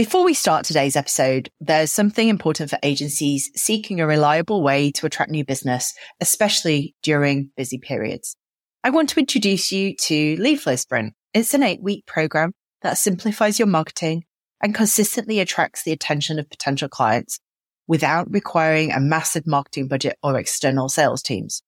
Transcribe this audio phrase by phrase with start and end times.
[0.00, 5.04] Before we start today's episode, there's something important for agencies seeking a reliable way to
[5.04, 5.92] attract new business,
[6.22, 8.34] especially during busy periods.
[8.82, 11.12] I want to introduce you to Leadflow Sprint.
[11.34, 14.24] It's an eight week program that simplifies your marketing
[14.62, 17.38] and consistently attracts the attention of potential clients
[17.86, 21.62] without requiring a massive marketing budget or external sales teams.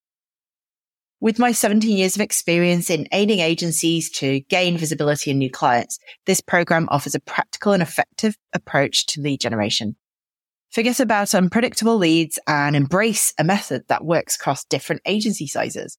[1.23, 6.01] With my 17 years of experience in aiding agencies to gain visibility and new clients,
[6.27, 9.95] this program offers a practical and effective approach to lead generation.
[10.73, 15.97] Forget about unpredictable leads and embrace a method that works across different agency sizes.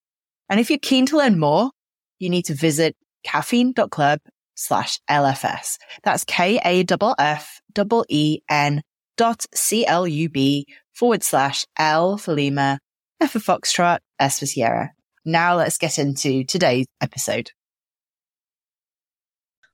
[0.50, 1.72] And if you're keen to learn more,
[2.20, 4.20] you need to visit kaffeine.club
[4.56, 5.78] slash LFS.
[6.04, 6.82] That's K-A-F-F-E-N
[9.16, 12.80] dot C-L-U-B forward slash L for Lima,
[13.22, 14.92] F for Foxtrot, S for Sierra.
[15.26, 17.52] Now let's get into today's episode.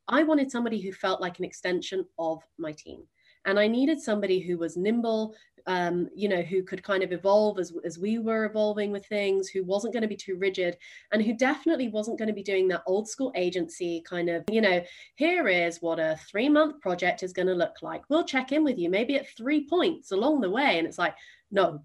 [0.08, 3.04] I wanted somebody who felt like an extension of my team.
[3.46, 5.34] And I needed somebody who was nimble,
[5.66, 9.48] um, you know, who could kind of evolve as, as we were evolving with things,
[9.48, 10.78] who wasn't going to be too rigid,
[11.14, 14.62] and who definitely wasn't going to be doing that old school agency kind of, you
[14.62, 14.84] know,
[15.16, 18.02] here is what a three month project is going to look like.
[18.10, 20.78] We'll check in with you maybe at three points along the way.
[20.78, 21.16] And it's like,
[21.52, 21.82] no,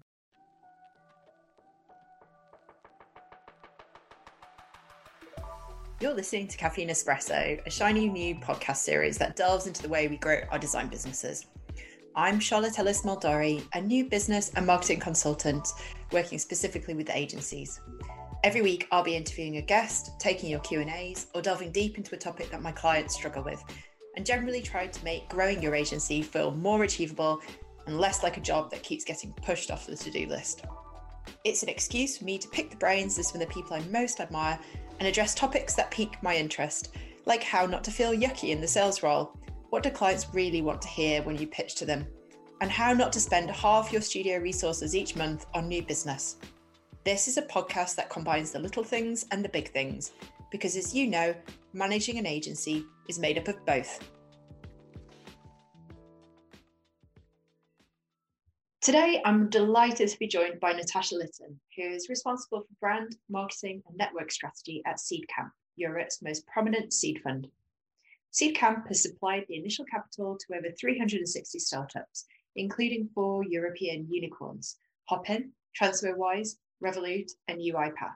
[6.01, 10.09] You're listening to Kaffeine Espresso, a shiny new podcast series that delves into the way
[10.09, 11.45] we grow our design businesses.
[12.17, 15.69] I'm Charlotte Ellis Moldori, a new business and marketing consultant
[16.11, 17.79] working specifically with agencies.
[18.43, 22.17] Every week, I'll be interviewing a guest, taking your Q&As, or delving deep into a
[22.17, 23.63] topic that my clients struggle with,
[24.17, 27.39] and generally try to make growing your agency feel more achievable
[27.87, 30.65] and less like a job that keeps getting pushed off the to-do list.
[31.45, 33.81] It's an excuse for me to pick the brains of some of the people I
[33.89, 34.59] most admire
[34.99, 38.67] and address topics that pique my interest, like how not to feel yucky in the
[38.67, 39.37] sales role,
[39.69, 42.05] what do clients really want to hear when you pitch to them,
[42.61, 46.37] and how not to spend half your studio resources each month on new business.
[47.03, 50.11] This is a podcast that combines the little things and the big things,
[50.51, 51.35] because as you know,
[51.73, 53.99] managing an agency is made up of both.
[58.85, 63.81] Today, I'm delighted to be joined by Natasha Lytton, who is responsible for brand, marketing,
[63.87, 67.47] and network strategy at Seedcamp, Europe's most prominent seed fund.
[68.31, 72.25] Seedcamp has supplied the initial capital to over 360 startups,
[72.55, 78.13] including four European unicorns Hopin, TransferWise, Revolut, and UiPath.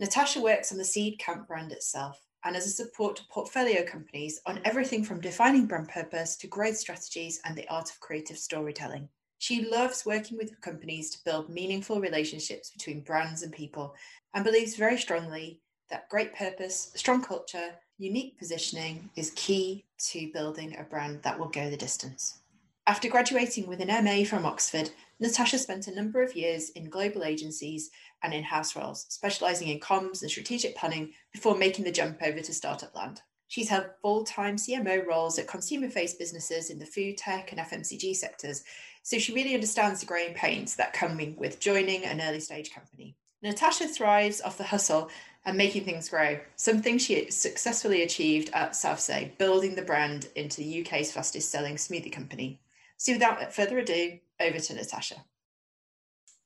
[0.00, 4.60] Natasha works on the Seedcamp brand itself and as a support to portfolio companies on
[4.64, 9.08] everything from defining brand purpose to growth strategies and the art of creative storytelling.
[9.44, 13.94] She loves working with companies to build meaningful relationships between brands and people
[14.32, 15.60] and believes very strongly
[15.90, 21.50] that great purpose, strong culture, unique positioning is key to building a brand that will
[21.50, 22.38] go the distance.
[22.86, 24.88] After graduating with an MA from Oxford,
[25.20, 27.90] Natasha spent a number of years in global agencies
[28.22, 32.40] and in house roles, specializing in comms and strategic planning before making the jump over
[32.40, 33.20] to startup land.
[33.48, 37.60] She's held full time CMO roles at consumer faced businesses in the food tech and
[37.60, 38.64] FMCG sectors,
[39.04, 43.14] so she really understands the growing pains that come with joining an early stage company.
[43.42, 45.10] Natasha thrives off the hustle
[45.44, 50.80] and making things grow, something she successfully achieved at Savse, building the brand into the
[50.80, 52.58] UK's fastest selling smoothie company.
[52.96, 55.16] So without further ado, over to Natasha.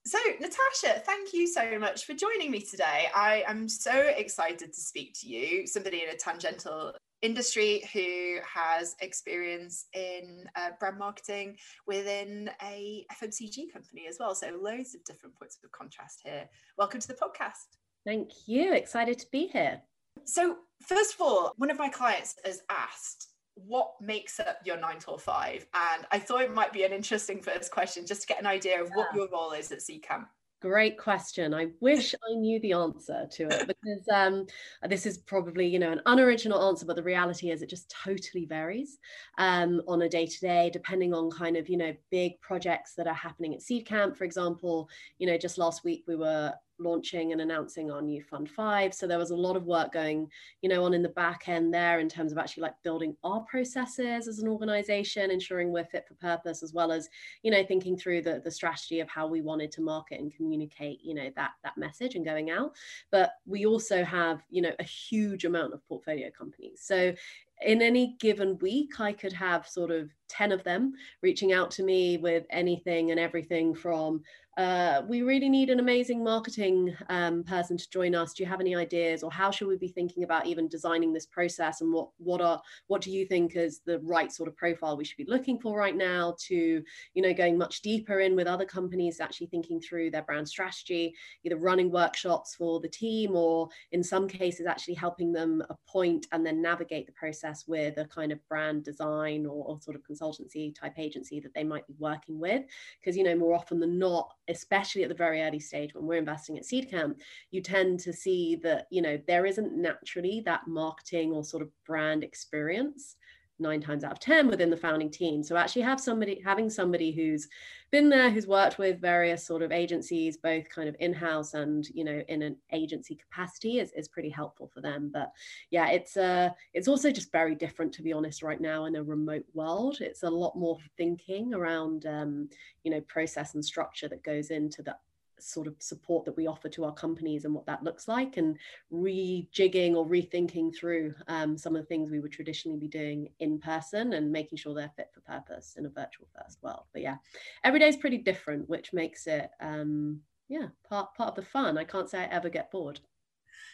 [0.04, 3.08] So, Natasha, thank you so much for joining me today.
[3.14, 8.94] I am so excited to speak to you, somebody in a tangential industry who has
[9.00, 11.56] experience in uh, brand marketing
[11.86, 14.34] within a FMCG company as well.
[14.34, 16.48] So loads of different points of contrast here.
[16.76, 17.76] Welcome to the podcast.
[18.06, 18.72] Thank you.
[18.72, 19.80] Excited to be here.
[20.24, 20.56] So
[20.86, 23.28] first of all, one of my clients has asked
[23.66, 25.66] what makes up your nine till five?
[25.74, 28.82] And I thought it might be an interesting first question just to get an idea
[28.82, 30.26] of what your role is at Seedcamp.
[30.60, 31.54] Great question.
[31.54, 34.44] I wish I knew the answer to it because um,
[34.88, 38.44] this is probably, you know, an unoriginal answer, but the reality is it just totally
[38.44, 38.98] varies
[39.38, 43.06] um, on a day to day, depending on kind of, you know, big projects that
[43.06, 44.88] are happening at Seedcamp, for example.
[45.18, 48.94] You know, just last week we were launching and announcing our new fund five.
[48.94, 50.28] So there was a lot of work going
[50.62, 53.40] you know on in the back end there in terms of actually like building our
[53.40, 57.08] processes as an organization ensuring we're fit for purpose as well as
[57.42, 61.00] you know thinking through the, the strategy of how we wanted to market and communicate
[61.02, 62.74] you know that that message and going out.
[63.10, 66.80] But we also have you know a huge amount of portfolio companies.
[66.82, 67.14] So
[67.62, 71.82] in any given week, I could have sort of 10 of them reaching out to
[71.82, 74.22] me with anything and everything from
[74.58, 78.32] uh, we really need an amazing marketing um, person to join us.
[78.34, 81.26] Do you have any ideas, or how should we be thinking about even designing this
[81.26, 81.80] process?
[81.80, 85.04] And what what are what do you think is the right sort of profile we
[85.04, 86.34] should be looking for right now?
[86.48, 86.82] To
[87.14, 91.14] you know, going much deeper in with other companies, actually thinking through their brand strategy,
[91.44, 96.44] either running workshops for the team, or in some cases actually helping them appoint and
[96.44, 100.74] then navigate the process with a kind of brand design or, or sort of consultancy
[100.74, 102.64] type agency that they might be working with.
[102.98, 106.18] Because you know, more often than not especially at the very early stage when we're
[106.18, 107.16] investing at Seedcamp
[107.50, 111.70] you tend to see that you know there isn't naturally that marketing or sort of
[111.86, 113.16] brand experience
[113.58, 115.42] nine times out of ten within the founding team.
[115.42, 117.48] So actually have somebody having somebody who's
[117.90, 122.04] been there who's worked with various sort of agencies both kind of in-house and you
[122.04, 125.10] know in an agency capacity is, is pretty helpful for them.
[125.12, 125.32] But
[125.70, 129.02] yeah it's uh it's also just very different to be honest right now in a
[129.02, 129.98] remote world.
[130.00, 132.48] It's a lot more thinking around um
[132.84, 134.96] you know process and structure that goes into the
[135.40, 138.56] sort of support that we offer to our companies and what that looks like and
[138.92, 143.58] rejigging or rethinking through um, some of the things we would traditionally be doing in
[143.58, 147.16] person and making sure they're fit for purpose in a virtual first world but yeah
[147.64, 151.78] every day is pretty different which makes it um, yeah part part of the fun
[151.78, 153.00] i can't say i ever get bored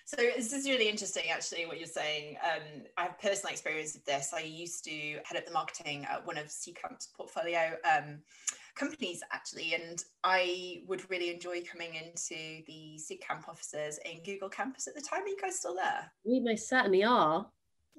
[0.07, 2.37] so this is really interesting, actually, what you're saying.
[2.45, 4.35] Um, I have personal experience of this.
[4.37, 8.19] I used to head up the marketing at one of Seedcamp's portfolio um,
[8.75, 14.87] companies actually and i would really enjoy coming into the Seedcamp offices in google campus
[14.87, 17.47] at the time are you guys still there we most certainly are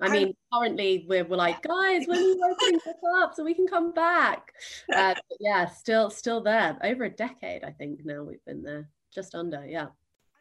[0.01, 3.53] I mean, currently we're, we're like, guys, when are you opening this up so we
[3.53, 4.51] can come back?
[4.93, 6.77] Uh, yeah, still still there.
[6.83, 9.87] Over a decade, I think now we've been there, just under, yeah.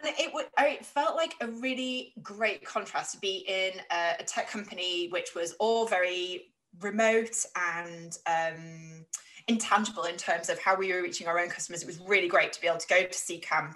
[0.03, 4.25] And it would, it felt like a really great contrast to be in a, a
[4.25, 9.07] tech company which was all very remote and um,
[9.49, 11.83] intangible in terms of how we were reaching our own customers.
[11.83, 13.75] It was really great to be able to go to Seedcamp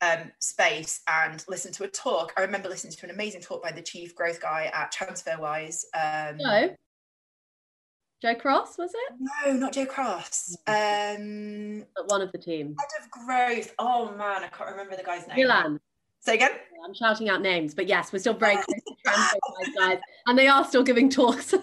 [0.00, 2.32] um, space and listen to a talk.
[2.36, 5.84] I remember listening to an amazing talk by the chief growth guy at TransferWise.
[5.94, 6.76] Um, no.
[8.20, 9.14] Joe Cross, was it?
[9.18, 10.56] No, not Joe Cross.
[10.68, 12.76] Um, but one of the team.
[12.78, 13.74] Head of growth.
[13.80, 15.38] Oh man, I can't remember the guy's name.
[15.38, 15.80] Nilan.
[16.20, 16.52] Say again?
[16.86, 20.46] I'm shouting out names, but yes, we're still very close to TransferWise guys, and they
[20.46, 21.52] are still giving talks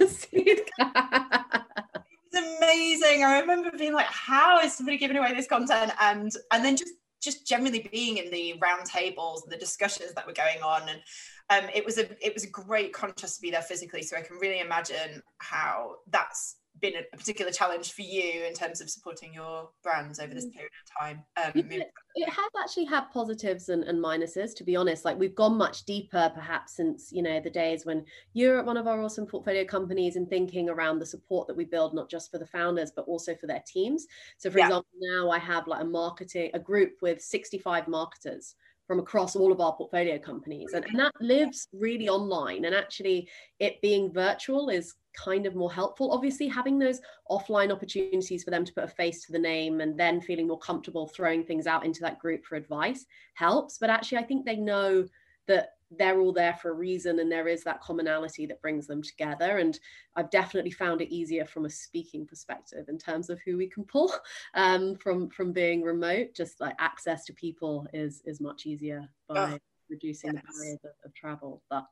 [2.31, 3.23] Seed amazing.
[3.23, 5.91] I remember being like, how is somebody giving away this content?
[6.01, 10.25] And and then just just generally being in the round tables and the discussions that
[10.25, 10.83] were going on.
[10.87, 11.01] And
[11.49, 14.03] um, it was a it was a great contrast to be there physically.
[14.03, 18.81] So I can really imagine how that's been a, particular challenge for you in terms
[18.81, 20.53] of supporting your brands over this mm.
[20.53, 21.23] period of time?
[21.37, 25.05] Um, it, it, has actually had positives and, and, minuses, to be honest.
[25.05, 28.77] Like we've gone much deeper, perhaps since you know the days when you're at one
[28.77, 32.31] of our awesome portfolio companies and thinking around the support that we build, not just
[32.31, 34.07] for the founders but also for their teams.
[34.37, 34.67] So, for yeah.
[34.67, 38.55] example, now I have like a marketing a group with 65 marketers
[38.89, 40.73] from across all of our portfolio companies.
[40.73, 42.65] And, and, that lives really online.
[42.65, 46.11] And actually, it being virtual is kind of more helpful.
[46.11, 46.99] Obviously, having those
[47.29, 50.57] offline opportunities for them to put a face to the name and then feeling more
[50.57, 53.05] comfortable throwing things out into that group for advice
[53.35, 53.77] helps.
[53.77, 55.05] But actually, I think they know
[55.47, 59.01] that they're all there for a reason and there is that commonality that brings them
[59.01, 59.79] together and
[60.15, 63.83] i've definitely found it easier from a speaking perspective in terms of who we can
[63.83, 64.13] pull
[64.53, 69.53] um, from from being remote just like access to people is is much easier by
[69.53, 69.57] oh,
[69.89, 70.43] reducing yes.
[70.43, 71.85] the barriers of, of travel but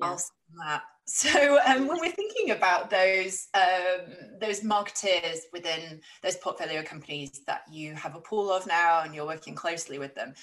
[0.00, 0.16] yeah.
[0.64, 0.82] that.
[1.04, 7.62] So um, when we're thinking about those um, those marketers within those portfolio companies that
[7.70, 10.34] you have a pool of now and you're working closely with them,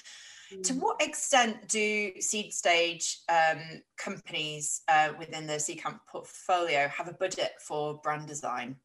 [0.62, 0.80] to mm.
[0.80, 7.52] what extent do seed stage um, companies uh, within the Seedcamp portfolio have a budget
[7.60, 8.76] for brand design?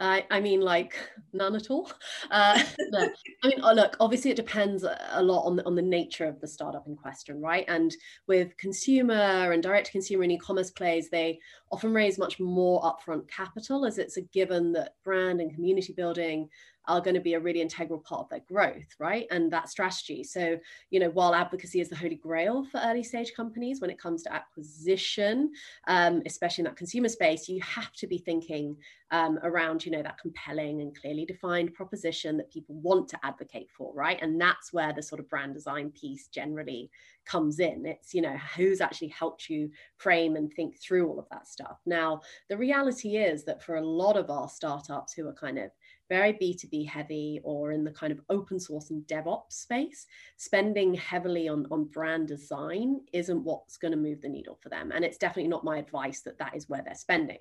[0.00, 0.98] I, I mean, like
[1.34, 1.92] none at all.
[2.30, 3.10] Uh, no.
[3.44, 6.40] I mean, oh, look, obviously it depends a lot on the, on the nature of
[6.40, 7.66] the startup in question, right?
[7.68, 7.94] And
[8.26, 11.38] with consumer and direct to consumer and e-commerce plays, they
[11.70, 16.48] often raise much more upfront capital as it's a given that brand and community building
[16.88, 19.26] are going to be a really integral part of their growth, right?
[19.30, 20.24] And that strategy.
[20.24, 20.58] So,
[20.90, 24.22] you know, while advocacy is the holy grail for early stage companies when it comes
[24.24, 25.52] to acquisition,
[25.86, 28.76] um, especially in that consumer space, you have to be thinking
[29.10, 33.68] um, around, you know that compelling and clearly defined proposition that people want to advocate
[33.76, 36.90] for right and that's where the sort of brand design piece generally
[37.24, 41.28] comes in it's you know who's actually helped you frame and think through all of
[41.30, 45.34] that stuff now the reality is that for a lot of our startups who are
[45.34, 45.70] kind of
[46.10, 51.48] very B2B heavy or in the kind of open source and DevOps space, spending heavily
[51.48, 54.92] on, on brand design isn't what's going to move the needle for them.
[54.92, 57.38] And it's definitely not my advice that that is where they're spending.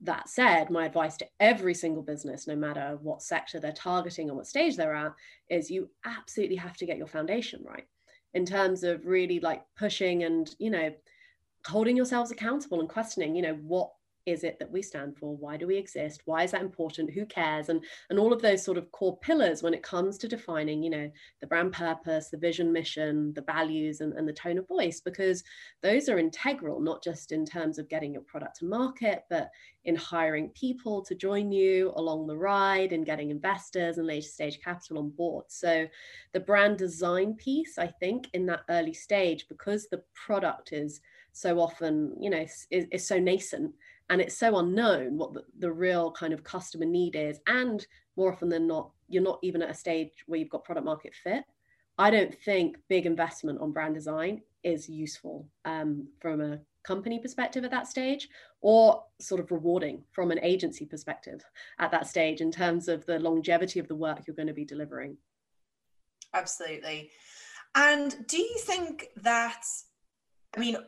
[0.00, 4.36] That said, my advice to every single business, no matter what sector they're targeting or
[4.36, 5.12] what stage they're at,
[5.50, 7.86] is you absolutely have to get your foundation right
[8.32, 10.90] in terms of really like pushing and, you know,
[11.66, 13.90] holding yourselves accountable and questioning, you know, what
[14.28, 15.36] is it that we stand for?
[15.36, 16.22] Why do we exist?
[16.24, 17.12] Why is that important?
[17.12, 17.68] Who cares?
[17.68, 20.90] And and all of those sort of core pillars when it comes to defining you
[20.90, 25.00] know the brand purpose the vision mission the values and, and the tone of voice
[25.00, 25.42] because
[25.82, 29.50] those are integral not just in terms of getting your product to market but
[29.84, 34.58] in hiring people to join you along the ride and getting investors and later stage
[34.62, 35.44] capital on board.
[35.48, 35.86] So
[36.32, 41.00] the brand design piece i think in that early stage because the product is
[41.32, 43.72] so often you know is, is so nascent
[44.10, 47.86] and it's so unknown what the, the, real kind of customer need is and
[48.16, 51.14] more often than not you're not even at a stage where you've got product market
[51.14, 51.44] fit.
[51.98, 57.64] I don't think big investment on brand design is useful um, from a company perspective
[57.64, 58.28] at that stage
[58.60, 61.44] or sort of rewarding from an agency perspective
[61.78, 64.64] at that stage in terms of the longevity of the work you're going to be
[64.64, 65.16] delivering.
[66.34, 67.10] Absolutely.
[67.74, 69.64] And do you think that
[70.56, 70.78] i mean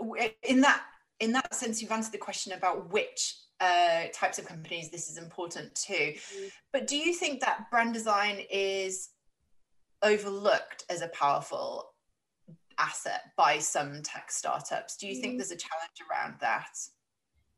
[0.42, 0.82] in that
[1.20, 5.18] in that sense, you've answered the question about which uh, types of companies this is
[5.18, 5.92] important to.
[5.92, 6.48] Mm-hmm.
[6.72, 9.10] But do you think that brand design is
[10.02, 11.92] overlooked as a powerful
[12.78, 14.96] asset by some tech startups?
[14.96, 15.20] Do you mm-hmm.
[15.20, 16.74] think there's a challenge around that?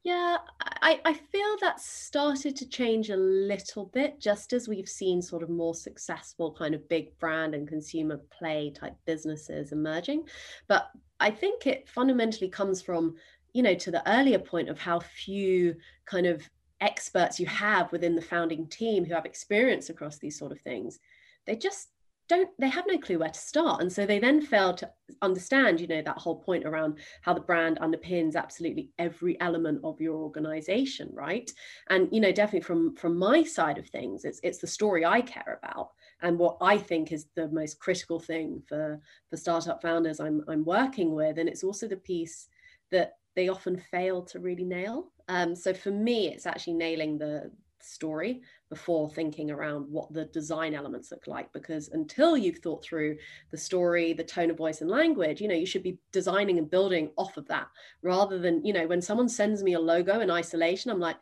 [0.04, 5.22] Yeah, I, I feel that started to change a little bit just as we've seen
[5.22, 10.24] sort of more successful kind of big brand and consumer play type businesses emerging.
[10.66, 10.90] But
[11.20, 13.14] I think it fundamentally comes from
[13.52, 16.48] you know to the earlier point of how few kind of
[16.80, 20.98] experts you have within the founding team who have experience across these sort of things
[21.46, 21.88] they just
[22.28, 23.82] don't they have no clue where to start.
[23.82, 24.90] And so they then fail to
[25.20, 30.00] understand you know that whole point around how the brand underpins absolutely every element of
[30.00, 31.50] your organization right?
[31.90, 35.20] And you know definitely from from my side of things it's it's the story i
[35.20, 35.90] care about
[36.22, 40.64] and what i think is the most critical thing for for startup founders i'm i'm
[40.64, 41.38] working with.
[41.38, 42.48] And it's also the piece
[42.90, 45.12] that they often fail to really nail.
[45.28, 50.74] Um, so for me, it's actually nailing the story before thinking around what the design
[50.74, 53.16] elements look like because until you've thought through
[53.50, 56.70] the story the tone of voice and language you know you should be designing and
[56.70, 57.66] building off of that
[58.02, 61.16] rather than you know when someone sends me a logo in isolation i'm like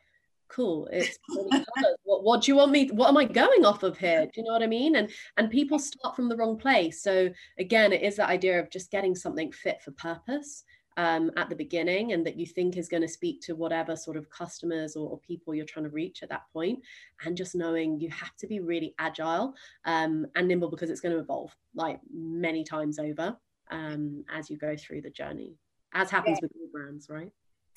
[0.49, 1.19] cool it's
[2.05, 4.26] what, what do you want me what am i going off of here?
[4.26, 4.97] Do you know what i mean?
[4.97, 7.02] And and people start from the wrong place.
[7.02, 10.64] So again it is that idea of just getting something fit for purpose
[11.00, 14.19] um, at the beginning and that you think is going to speak to whatever sort
[14.19, 16.78] of customers or, or, people you're trying to reach at that point
[17.25, 19.54] and just knowing you have to be really agile
[19.87, 23.35] um, and nimble because it's going to evolve like many times over
[23.71, 25.57] um, as you go through the journey.
[25.95, 26.49] As happens yeah.
[26.49, 27.33] with all brands right?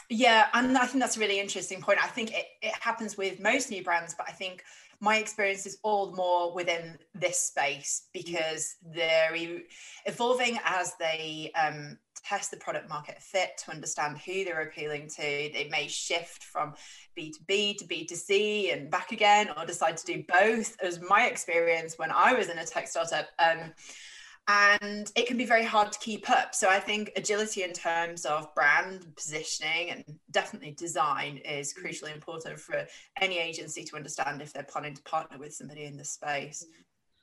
[0.09, 2.03] Yeah and i think that's a really interesting point.
[2.03, 4.63] I think it, it happens with most new brands but i think
[4.99, 9.35] my experience is all the more within this space because they're
[10.05, 15.21] evolving as they um, test the product market fit to understand who they're appealing to.
[15.21, 16.73] They may shift from
[17.17, 22.11] B2B to B2C and back again, or decide to do both, as my experience when
[22.11, 23.27] I was in a tech startup.
[23.39, 23.73] Um,
[24.47, 26.53] and it can be very hard to keep up.
[26.53, 31.83] So I think agility in terms of brand positioning and definitely design is mm.
[31.83, 32.85] crucially important for
[33.21, 36.65] any agency to understand if they're planning to partner with somebody in this space.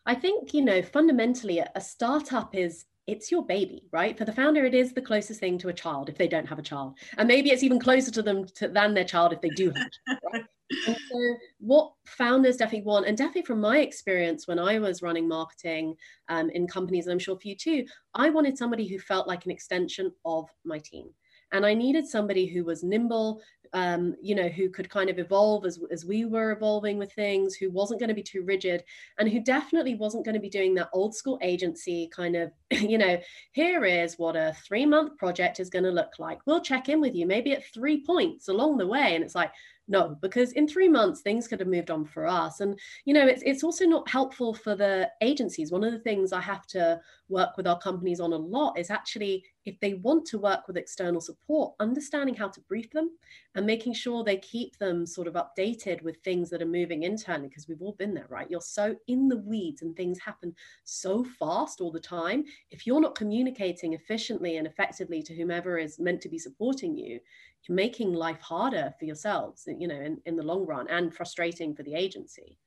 [0.06, 4.16] I think, you know, fundamentally a startup is it's your baby, right?
[4.16, 6.60] For the founder, it is the closest thing to a child if they don't have
[6.60, 6.96] a child.
[7.18, 9.86] And maybe it's even closer to them to, than their child if they do have
[9.86, 10.44] a child, right?
[10.86, 15.26] and so what founders definitely want, and definitely from my experience when I was running
[15.26, 15.96] marketing
[16.28, 19.44] um, in companies, and I'm sure for you too, I wanted somebody who felt like
[19.44, 21.08] an extension of my team.
[21.52, 25.64] And I needed somebody who was nimble, um, you know, who could kind of evolve
[25.64, 28.82] as, as we were evolving with things, who wasn't going to be too rigid,
[29.18, 32.98] and who definitely wasn't going to be doing that old school agency kind of, you
[32.98, 33.18] know,
[33.52, 36.40] here is what a three month project is going to look like.
[36.46, 39.14] We'll check in with you maybe at three points along the way.
[39.14, 39.52] And it's like,
[39.88, 42.60] no because in three months things could have moved on for us.
[42.60, 45.72] And you know it's, it's also not helpful for the agencies.
[45.72, 48.90] One of the things i have to work with our companies on a lot is
[48.90, 53.10] actually if they want to work with external support understanding how to brief them
[53.54, 57.48] and making sure they keep them sort of updated with things that are moving internally
[57.48, 58.50] because we've all been there right?
[58.50, 62.44] You're so in the weeds and things happen so fast all the time.
[62.70, 67.20] If you're not communicating efficiently and effectively to whomever is meant to be supporting you
[67.68, 71.74] you're making life harder for yourselves you know in, in the long run and frustrating
[71.74, 72.58] for the agency.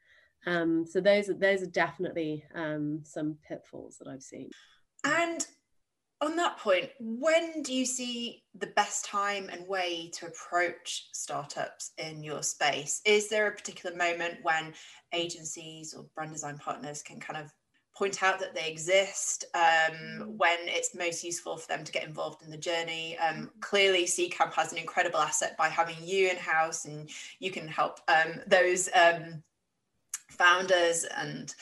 [0.46, 4.50] Um, so those are those are definitely um, some pitfalls that i've seen.
[5.06, 5.46] And
[6.22, 11.92] on that point when do you see the best time and way to approach startups
[11.98, 13.02] in your space?
[13.06, 14.74] Is there a particular moment when
[15.14, 17.52] agencies or brand design partners can kind of
[17.96, 20.28] point out that they exist um, mm.
[20.38, 23.18] when it's most useful for them to get involved in the journey.
[23.18, 23.62] Um, mm.
[23.62, 27.10] clearly, Seedcamp has an incredible asset by having you in house, and
[27.40, 29.44] you can help um, those um,
[30.30, 31.54] founders and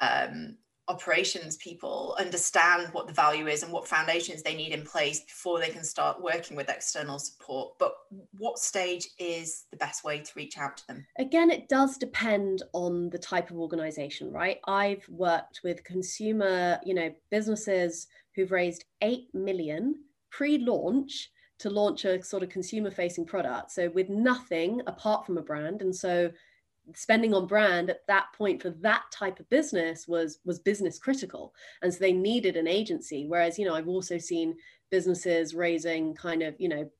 [0.00, 0.56] um,
[0.90, 5.60] operations people understand what the value is and what foundations they need in place before
[5.60, 7.78] they can start working with external support.
[7.78, 7.94] But
[8.36, 11.06] what stage is the best way to reach out to them?
[11.18, 14.58] Again it does depend on the type of organization right?
[14.66, 19.94] I've worked with consumer you know businesses who've raised 8 million
[20.30, 21.30] pre-launch
[21.60, 23.70] to launch a sort of consumer facing product.
[23.70, 25.82] So with nothing apart from a brand.
[25.82, 26.30] And so
[26.94, 31.54] spending on brand at that point for that type of business was was business critical.
[31.82, 33.26] And so they needed an agency.
[33.26, 34.56] Whereas you know i've also seen
[34.90, 36.90] businesses raising kind of you know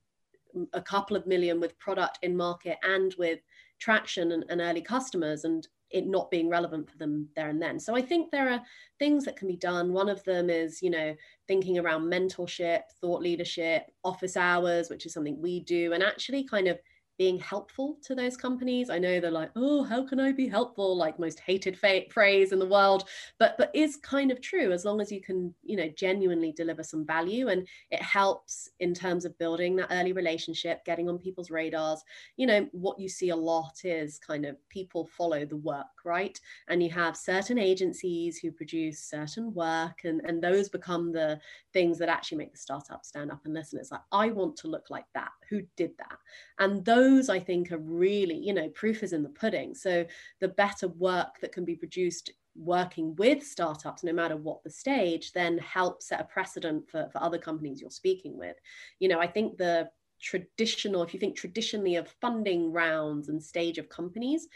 [0.73, 3.41] a couple of million with product in market and with
[3.79, 7.79] traction and, and early customers and it not being relevant for them there and then.
[7.81, 8.63] So i think there are
[8.99, 9.93] things that can be done.
[9.93, 11.15] One of them is you know
[11.49, 16.69] thinking around mentorship thought leadership office hours which is something we do and actually kind
[16.69, 16.79] of
[17.21, 18.89] being helpful to those companies.
[18.89, 20.97] I know they're like, oh, how can I be helpful?
[20.97, 23.05] Like most hated fa- phrase in the world,
[23.39, 26.83] but but is kind of true as long as you can, you know, genuinely deliver
[26.83, 31.51] some value, and it helps in terms of building that early relationship, getting on people's
[31.51, 32.03] radars.
[32.39, 36.41] You know, what you see a lot is kind of people follow the work, right?
[36.69, 41.39] And you have certain agencies who produce certain work, and and those become the
[41.75, 43.79] things that actually make the startup stand up and listen.
[43.79, 45.33] It's like I want to look like that.
[45.51, 46.17] Who did that?
[46.59, 49.75] And those those I think are really, you know, proof is in the pudding.
[49.75, 50.05] So
[50.41, 55.33] the better work that can be produced working with startups, no matter what the stage,
[55.33, 58.57] then help set a precedent for, for other companies you're speaking with.
[58.99, 59.89] You know, I think the
[60.21, 64.49] traditional, if you think traditionally of funding rounds and stage of companies,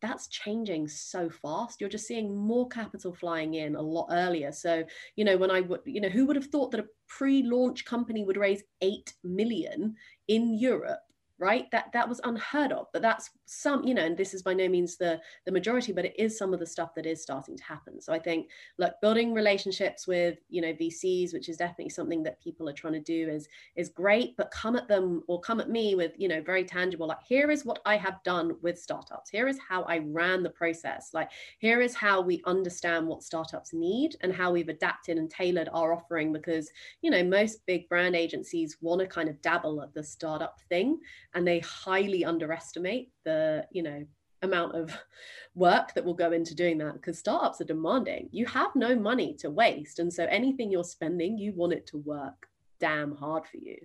[0.00, 1.80] that's changing so fast.
[1.80, 4.52] You're just seeing more capital flying in a lot earlier.
[4.52, 4.84] So,
[5.16, 7.84] you know, when I would, you know, who would have thought that a pre launch
[7.84, 9.96] company would raise 8 million
[10.28, 11.00] in Europe
[11.38, 11.70] right?
[11.70, 14.68] That that was unheard of but that's some you know and this is by no
[14.68, 17.64] means the the majority but it is some of the stuff that is starting to
[17.64, 18.00] happen.
[18.00, 22.42] So i think look building relationships with you know vcs which is definitely something that
[22.42, 25.70] people are trying to do is is great but come at them or come at
[25.70, 29.30] me with you know very tangible like here is what i have done with startups.
[29.30, 31.10] Here is how i ran the process.
[31.12, 35.68] Like here is how we understand what startups need and how we've adapted and tailored
[35.72, 36.70] our offering because
[37.02, 40.98] you know most big brand agencies want to kind of dabble at the startup thing
[41.34, 44.04] and they highly underestimate the you know
[44.42, 44.96] amount of
[45.54, 48.28] work that will go into doing that because startups are demanding.
[48.30, 51.98] You have no money to waste and so anything you're spending you want it to
[51.98, 52.46] work
[52.78, 53.76] damn hard for you.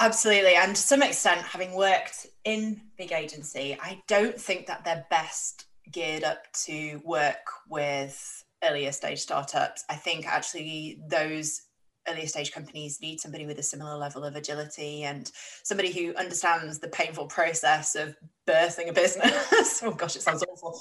[0.00, 5.06] Absolutely and to some extent having worked in big agency i don't think that they're
[5.08, 9.84] best geared up to work with earlier stage startups.
[9.88, 11.62] I think actually those
[12.08, 15.30] earlier stage companies need somebody with a similar level of agility and
[15.62, 19.82] somebody who understands the painful process of birthing a business.
[19.84, 20.80] oh gosh, it sounds awful.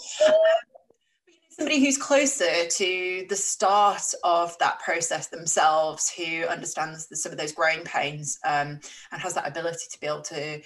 [1.49, 7.37] somebody who's closer to the start of that process themselves, who understands the, some of
[7.37, 8.79] those growing pains um,
[9.11, 10.61] and has that ability to be able to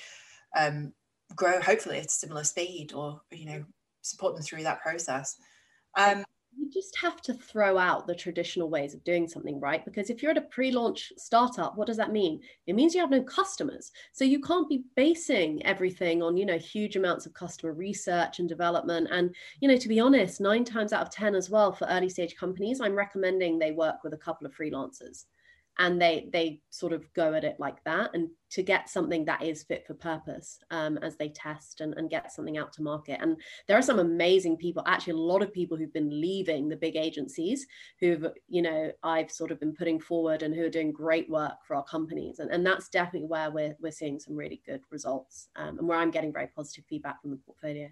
[0.58, 0.94] um,
[1.36, 3.64] grow, hopefully at a similar speed, or you know,
[4.02, 5.36] support them through that process.
[5.98, 6.24] Um,
[6.58, 9.86] you just have to throw out the traditional ways of doing something, right?
[9.86, 12.42] Because if you're at a pre launch startup, what does that mean?
[12.66, 13.92] It means you have no customers.
[14.12, 18.50] So you can't be basing everything on, you know, huge amounts of customer research and
[18.50, 19.08] development.
[19.12, 22.10] And, you know, to be honest, nine times out of 10 as well for early
[22.10, 25.26] stage companies, I'm recommending they work with a couple of freelancers
[25.80, 29.44] and they they sort of go at it like that and to get something that
[29.44, 33.20] is fit for purpose um, as they test and, and get something out to market.
[33.22, 33.38] And
[33.68, 36.96] there are some amazing people actually a lot of people who've been leaving the big
[36.96, 37.66] agencies
[38.00, 41.64] who've you know i've sort of been putting forward and who are doing great work
[41.68, 42.40] for our companies.
[42.40, 45.98] And, and that's definitely where we're, we're seeing some really good results um, and where
[45.98, 47.90] i'm getting very positive feedback from the portfolio.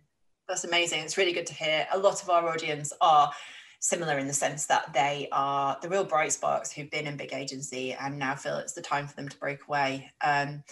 [0.47, 1.01] That's amazing.
[1.01, 1.87] It's really good to hear.
[1.91, 3.31] A lot of our audience are
[3.85, 7.33] similar in the sense that they are the real bright sparks who've been in big
[7.33, 10.11] agency and now feel it's the time for them to break away.
[10.23, 10.63] Um,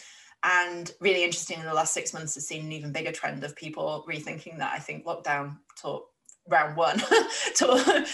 [0.44, 3.56] and really interesting in the last six months has seen an even bigger trend of
[3.56, 4.74] people rethinking that.
[4.74, 6.06] I think lockdown taught
[6.50, 6.98] round one
[7.56, 8.06] to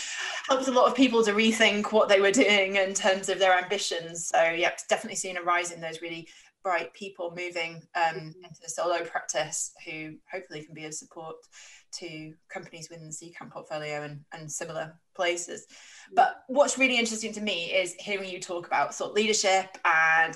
[0.49, 3.57] helped a lot of people to rethink what they were doing in terms of their
[3.57, 4.27] ambitions.
[4.27, 6.27] So yeah, definitely seen a rise in those really
[6.63, 11.35] bright people moving um, into the solo practice who hopefully can be of support
[11.91, 15.65] to companies within the Seedcamp portfolio and, and similar places.
[16.13, 20.35] But what's really interesting to me is hearing you talk about thought leadership and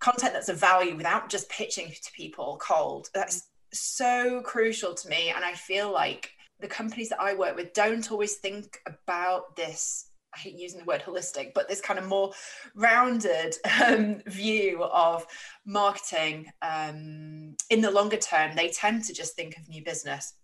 [0.00, 3.08] content that's of value without just pitching to people cold.
[3.14, 5.32] That's so crucial to me.
[5.34, 10.10] And I feel like the companies that I work with don't always think about this
[10.34, 12.32] I hate using the word holistic, but this kind of more
[12.74, 15.26] rounded um, view of
[15.64, 20.34] marketing um, in the longer term, they tend to just think of new business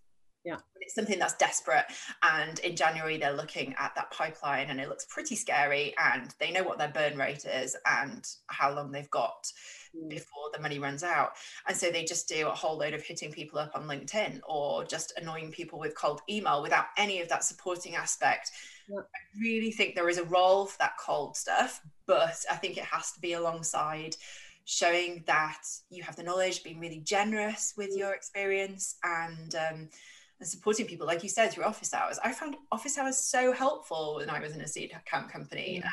[0.44, 1.84] yeah it's something that's desperate
[2.22, 6.50] and in january they're looking at that pipeline and it looks pretty scary and they
[6.50, 9.46] know what their burn rate is and how long they've got
[9.94, 10.08] mm.
[10.08, 11.32] before the money runs out
[11.68, 14.84] and so they just do a whole load of hitting people up on linkedin or
[14.84, 18.50] just annoying people with cold email without any of that supporting aspect.
[18.98, 22.84] I really think there is a role for that cold stuff but i think it
[22.84, 24.16] has to be alongside
[24.64, 27.98] showing that you have the knowledge being really generous with mm.
[27.98, 29.88] your experience and um,
[30.40, 32.18] and supporting people, like you said, through office hours.
[32.24, 35.82] I found office hours so helpful when I was in a seed camp company.
[35.84, 35.90] Um,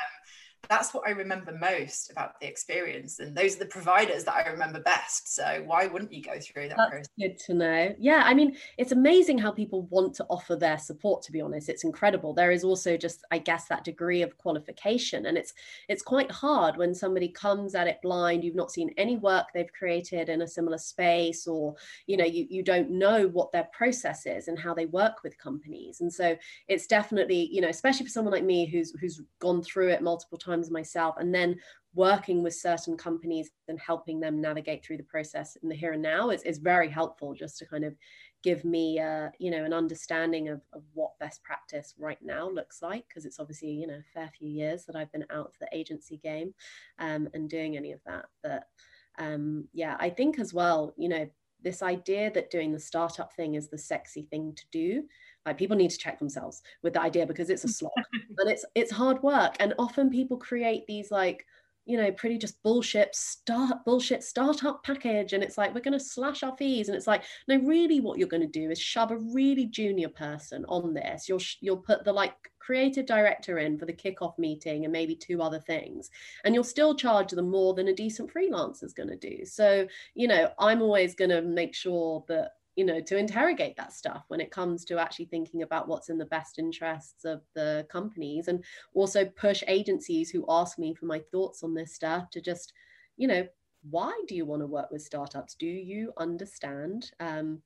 [0.70, 3.20] that's what I remember most about the experience.
[3.20, 5.34] And those are the providers that I remember best.
[5.34, 7.10] So why wouldn't you go through that that's process?
[7.20, 7.96] Good to know.
[8.00, 11.70] Yeah, I mean, it's amazing how people want to offer their support, to be honest.
[11.70, 12.34] It's incredible.
[12.34, 15.26] There is also just, I guess, that degree of qualification.
[15.28, 15.54] And it's
[15.88, 19.72] it's quite hard when somebody comes at it blind, you've not seen any work they've
[19.72, 21.76] created in a similar space, or
[22.08, 25.38] you know, you, you don't know what their process is and how they work with
[25.38, 26.02] companies.
[26.02, 26.36] And so
[26.68, 30.38] it's definitely, you know, especially for someone like me who's who's gone through it multiple
[30.38, 31.58] times myself and then
[31.94, 36.02] working with certain companies and helping them navigate through the process in the here and
[36.02, 37.96] now is, is very helpful just to kind of
[38.44, 42.82] give me uh, you know an understanding of, of what best practice right now looks
[42.82, 45.68] like because it's obviously you know a fair few years that i've been out the
[45.74, 46.54] agency game
[47.00, 48.26] um, and doing any of that.
[48.44, 48.64] But
[49.20, 51.28] um, yeah i think as well you know
[51.64, 55.04] this idea that doing the startup thing is the sexy thing to do
[55.48, 57.94] like people need to check themselves with the idea because it's a slog
[58.38, 59.56] and it's it's hard work.
[59.60, 61.46] And often people create these like
[61.86, 65.34] you know pretty just bullshit start bullshit startup package.
[65.34, 66.90] And it's like we're going to slash our fees.
[66.90, 70.10] And it's like no really what you're going to do is shove a really junior
[70.10, 71.30] person on this.
[71.30, 75.42] You'll you'll put the like creative director in for the kickoff meeting and maybe two
[75.42, 76.10] other things.
[76.44, 79.46] And you'll still charge them more than a decent freelancer is going to do.
[79.46, 83.92] So you know i'm always going to make sure that you know to interrogate that
[83.92, 87.86] stuff when it comes to actually thinking about what's in the best interests of the
[87.92, 88.64] companies and
[88.94, 92.72] also push agencies who ask me for my thoughts on this stuff to just
[93.18, 93.46] you know
[93.90, 95.56] why do you want to work with startups?
[95.56, 97.62] Do you understand um,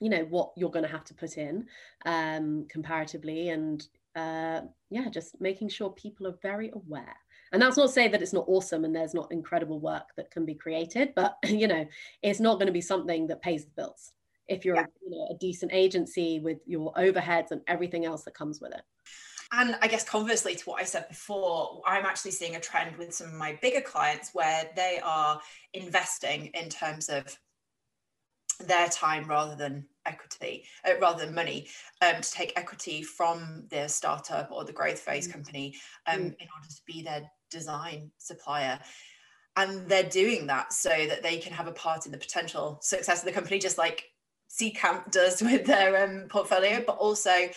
[0.00, 1.66] you know what you're going to have to put in
[2.04, 7.16] um, comparatively and uh, yeah just making sure people are very aware.
[7.52, 10.30] And that's not to say that it's not awesome and there's not incredible work that
[10.30, 11.86] can be created but you know
[12.22, 14.12] it's not going to be something that pays the bills
[14.48, 14.86] if you're yeah.
[15.02, 18.82] you know, a decent agency with your overheads and everything else that comes with it.
[19.52, 23.14] And I guess conversely to what I said before, I'm actually seeing a trend with
[23.14, 25.40] some of my bigger clients where they are
[25.72, 27.24] investing in terms of
[28.66, 31.68] their time rather than equity, uh, rather than money,
[32.02, 35.32] um, to take equity from their startup or the growth phase mm.
[35.32, 35.74] company
[36.06, 36.24] um, mm.
[36.24, 38.80] in order to be their design supplier
[39.56, 43.20] and they're doing that so that they can have a part in the potential success
[43.20, 44.04] of the company just like
[44.50, 47.48] Seedcamp does with their um, portfolio, but also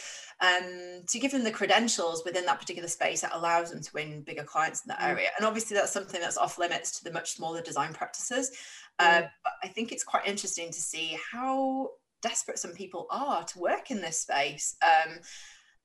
[0.41, 4.21] um, to give them the credentials within that particular space that allows them to win
[4.21, 5.10] bigger clients in that mm.
[5.10, 5.28] area.
[5.38, 8.52] And obviously, that's something that's off limits to the much smaller design practices.
[8.99, 13.60] Uh, but I think it's quite interesting to see how desperate some people are to
[13.60, 14.75] work in this space.
[14.82, 15.19] Um,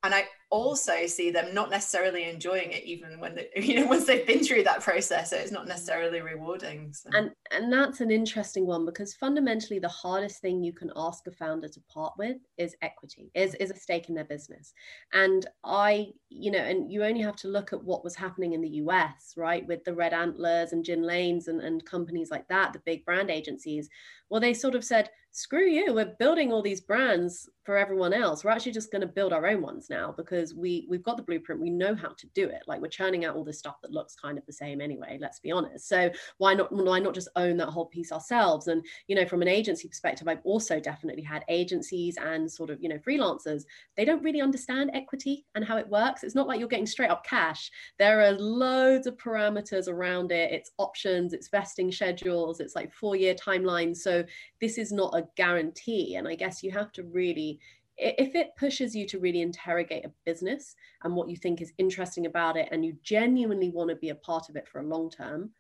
[0.05, 4.05] and I also see them not necessarily enjoying it even when they, you know once
[4.05, 7.09] they've been through that process so it's not necessarily rewarding so.
[7.13, 11.33] and and that's an interesting one because fundamentally the hardest thing you can ask a
[11.33, 14.73] founder to part with is equity is is a stake in their business
[15.13, 18.61] and i you know and you only have to look at what was happening in
[18.61, 22.73] the us right with the red antlers and gin lanes and, and companies like that
[22.73, 23.89] the big brand agencies
[24.29, 28.45] well they sort of said screw you we're building all these brands for everyone else.
[28.45, 31.23] We're actually just going to build our own ones now because we we've got the
[31.23, 32.63] blueprint we know how to do it.
[32.67, 35.41] Like we're churning out all this stuff that looks kind of the same anyway let's
[35.41, 35.89] be honest.
[35.89, 38.69] So why not why not just own that whole piece ourselves?
[38.69, 42.83] And you know from an agency perspective i've also definitely had agencies and sort of
[42.83, 43.65] you know freelancers
[43.97, 46.23] they don't really understand equity and how it works.
[46.23, 47.71] It's not like you're getting straight up cash.
[47.99, 50.53] There are loads of parameters around it.
[50.53, 53.99] It's options it's vesting schedules it's like four year timelines.
[53.99, 54.25] So
[54.61, 57.59] this is not a guarantee and i guess you have to really
[57.97, 62.27] if it pushes you to really interrogate a business and what you think is interesting
[62.27, 65.09] about it and you genuinely want to be a part of it for a long
[65.09, 65.51] term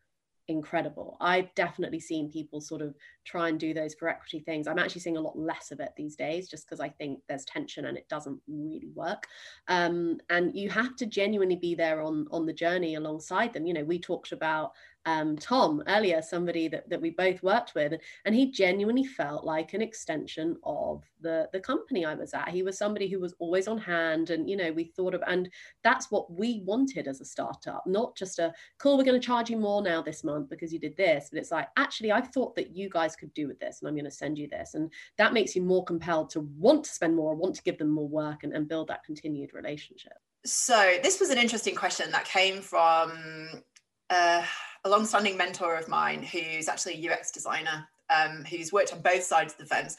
[0.48, 1.16] incredible.
[1.20, 4.66] I've definitely seen people sort of try and do those for equity things.
[4.66, 7.44] I'm actually seeing a lot less of it these days just because i think there's
[7.44, 9.26] tension and it doesn't really work.
[9.68, 13.66] Um, and you have to genuinely be there on on the journey alongside them.
[13.66, 14.72] You know we talked about
[15.06, 19.74] um, Tom earlier, somebody that, that we both worked with, and he genuinely felt like
[19.74, 22.48] an extension of the, the company I was at.
[22.48, 25.48] He was somebody who was always on hand, and you know, we thought of, and
[25.82, 29.50] that's what we wanted as a startup, not just a cool, we're going to charge
[29.50, 32.54] you more now this month because you did this, but it's like, actually, I thought
[32.56, 34.74] that you guys could do with this, and I'm going to send you this.
[34.74, 37.90] And that makes you more compelled to want to spend more, want to give them
[37.90, 40.14] more work and, and build that continued relationship.
[40.46, 43.62] So, this was an interesting question that came from.
[44.10, 44.44] Uh,
[44.84, 49.22] a long-standing mentor of mine who's actually a UX designer um, who's worked on both
[49.22, 49.96] sides of the fence.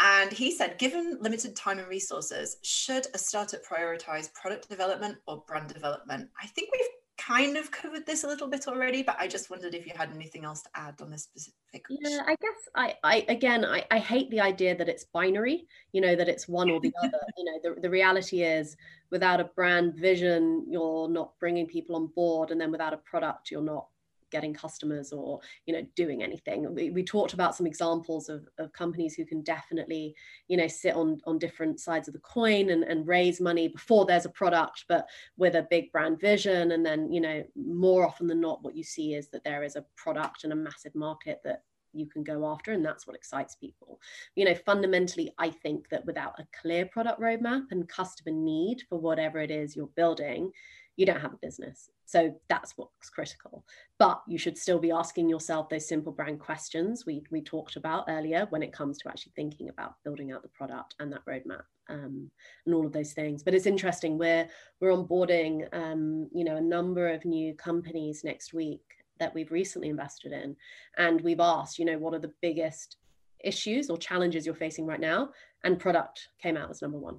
[0.00, 5.44] And he said, given limited time and resources, should a startup prioritize product development or
[5.46, 6.28] brand development?
[6.40, 9.74] I think we've kind of covered this a little bit already, but I just wondered
[9.74, 11.98] if you had anything else to add on this specific question.
[12.00, 16.00] Yeah, I guess I, I again, I, I hate the idea that it's binary, you
[16.00, 17.12] know, that it's one or the other.
[17.38, 18.76] You know, the, the reality is
[19.10, 22.50] without a brand vision, you're not bringing people on board.
[22.50, 23.86] And then without a product, you're not
[24.32, 26.74] getting customers or you know doing anything.
[26.74, 30.14] We, we talked about some examples of, of companies who can definitely
[30.48, 34.06] you know sit on on different sides of the coin and, and raise money before
[34.06, 36.72] there's a product but with a big brand vision.
[36.72, 39.76] And then you know more often than not what you see is that there is
[39.76, 41.62] a product and a massive market that
[41.94, 44.00] you can go after and that's what excites people.
[44.34, 48.98] You know fundamentally i think that without a clear product roadmap and customer need for
[48.98, 50.50] whatever it is you're building
[50.96, 51.90] you don't have a business.
[52.04, 53.64] So that's what's critical.
[53.98, 58.04] But you should still be asking yourself those simple brand questions we, we talked about
[58.08, 61.62] earlier when it comes to actually thinking about building out the product and that roadmap
[61.88, 62.30] um,
[62.66, 63.42] and all of those things.
[63.42, 64.18] But it's interesting.
[64.18, 64.48] We're
[64.80, 68.82] we're onboarding um, you know a number of new companies next week
[69.18, 70.56] that we've recently invested in,
[70.98, 72.96] and we've asked you know what are the biggest
[73.42, 75.30] issues or challenges you're facing right now,
[75.64, 77.18] and product came out as number one.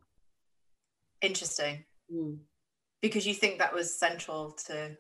[1.22, 1.84] Interesting.
[2.14, 2.38] Mm
[3.04, 4.98] because you think that was central to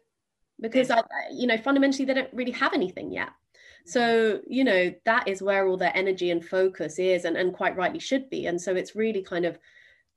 [0.59, 3.29] because I, you know fundamentally they don't really have anything yet.
[3.29, 3.89] Mm-hmm.
[3.89, 7.75] So you know that is where all their energy and focus is and, and quite
[7.75, 8.45] rightly should be.
[8.45, 9.57] And so it's really kind of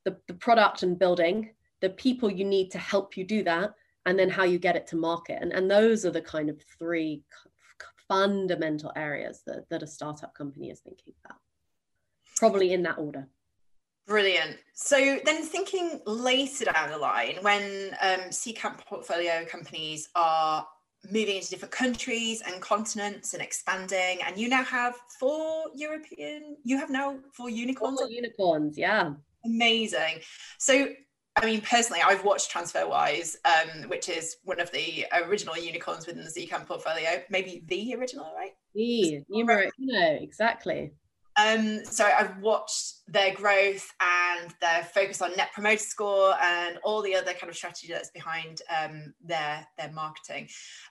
[0.05, 4.19] the, the product and building the people you need to help you do that and
[4.19, 5.39] then how you get it to market.
[5.41, 7.23] And, and those are the kind of three
[8.09, 11.39] fundamental areas that, that a startup company is thinking about.
[12.37, 13.29] Probably in that order
[14.07, 14.57] Brilliant.
[14.75, 20.67] So then thinking later down the line, when um, Seedcamp portfolio companies are
[21.11, 26.79] moving into different countries and continents and expanding, and you now have four European, you
[26.79, 28.01] have now four unicorns.
[28.01, 29.13] Four unicorns, yeah.
[29.45, 30.21] Amazing.
[30.59, 30.89] So
[31.39, 36.25] I mean, personally, I've watched TransferWise, um, which is one of the original unicorns within
[36.25, 38.53] the Seedcamp portfolio, maybe the original, right?
[38.75, 40.93] The numero uno, exactly.
[41.37, 47.03] Um, so I've watched their growth and their focus on net promoter score and all
[47.03, 50.49] the other kind of strategy that's behind um, their their marketing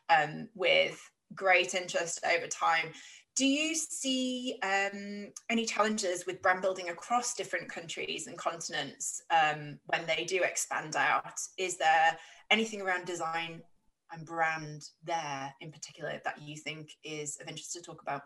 [0.10, 1.02] um, with
[1.34, 2.92] great interest over time.
[3.36, 9.78] Do you see um, any challenges with brand building across different countries and continents um,
[9.88, 11.34] when they do expand out?
[11.58, 12.18] Is there
[12.50, 13.62] anything around design
[14.14, 18.22] and brand there in particular that you think is of interest to talk about?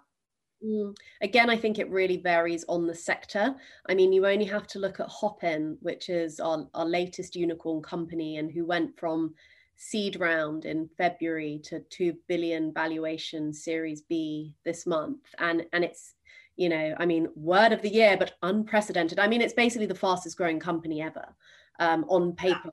[0.66, 0.96] Mm.
[1.22, 3.56] Again, I think it really varies on the sector.
[3.88, 7.82] I mean, you only have to look at Hopin, which is our, our latest unicorn
[7.82, 9.34] company, and who went from
[9.78, 15.22] seed round in February to 2 billion valuation Series B this month.
[15.38, 16.16] And, and it's,
[16.58, 19.20] you know, I mean, word of the year, but unprecedented.
[19.20, 21.26] I mean, it's basically the fastest growing company ever.
[21.80, 22.72] Um, on paper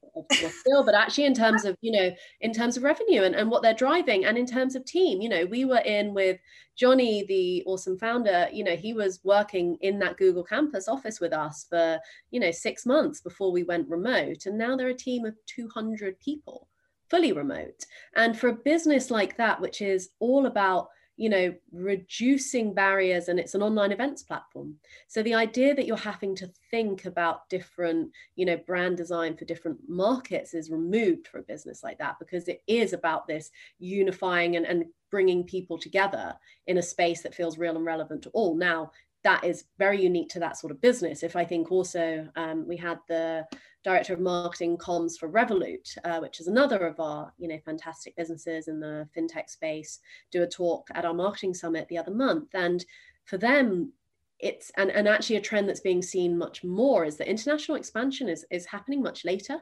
[0.61, 3.63] still, but actually in terms of, you know, in terms of revenue and, and what
[3.63, 6.39] they're driving and in terms of team, you know, we were in with
[6.77, 11.33] Johnny, the awesome founder, you know, he was working in that Google campus office with
[11.33, 11.99] us for,
[12.31, 14.47] you know, six months before we went remote.
[14.47, 16.69] And now they're a team of 200 people
[17.09, 17.85] fully remote.
[18.17, 23.39] And for a business like that, which is all about you know reducing barriers and
[23.39, 24.75] it's an online events platform
[25.09, 29.45] so the idea that you're having to think about different you know brand design for
[29.45, 34.57] different markets is removed for a business like that because it is about this unifying
[34.57, 36.35] and, and bringing people together
[36.67, 38.91] in a space that feels real and relevant to all now
[39.27, 41.25] that is very unique to that sort of business.
[41.25, 43.45] If I think also um, we had the
[43.87, 48.17] director of marketing comms for Revolut, uh, which is another of our you know fantastic
[48.17, 50.01] businesses in the fintech space,
[50.33, 52.85] do a talk at our marketing summit the other month, and
[53.25, 53.93] for them.
[54.39, 58.29] It's and, and actually a trend that's being seen much more is that international expansion
[58.29, 59.59] is, is happening much later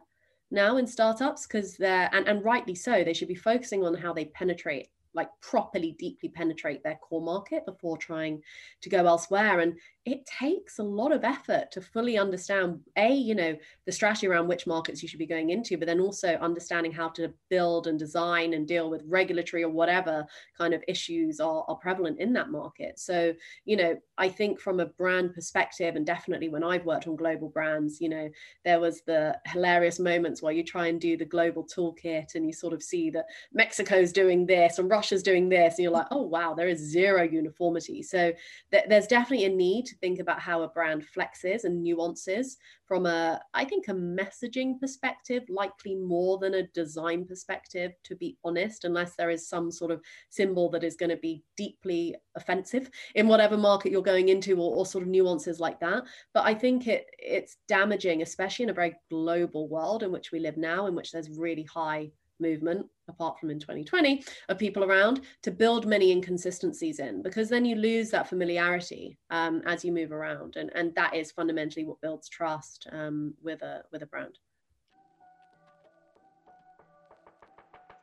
[0.51, 4.13] now in startups because they're and, and rightly so they should be focusing on how
[4.13, 8.43] they penetrate like properly deeply penetrate their core market before trying
[8.81, 13.35] to go elsewhere and it takes a lot of effort to fully understand a you
[13.35, 16.93] know the strategy around which markets you should be going into but then also understanding
[16.93, 21.65] how to build and design and deal with regulatory or whatever kind of issues are,
[21.69, 22.99] are prevalent in that market.
[22.99, 27.17] So you know i think from a brand perspective and definitely when i've worked on
[27.17, 28.29] global brands you know
[28.65, 32.53] there was the hilarious moments where you try and do the global toolkit and you
[32.53, 36.23] sort of see that mexico's doing this and russia's doing this and you're like oh
[36.23, 38.03] wow there is zero uniformity.
[38.03, 38.33] So
[38.71, 43.41] th- there's definitely a need think about how a brand flexes and nuances from a
[43.55, 49.17] i think a messaging perspective likely more than a design perspective to be honest unless
[49.17, 53.57] there is some sort of symbol that is going to be deeply offensive in whatever
[53.57, 56.03] market you're going into or, or sort of nuances like that.
[56.33, 60.41] But i think it it's damaging especially in a very global world in which we
[60.41, 65.21] live now in which there's really high movement apart from in 2020 of people around
[65.43, 70.13] to build many inconsistencies in because then you lose that familiarity um, as you move
[70.13, 74.39] around and, and that is fundamentally what builds trust um, with a with a brand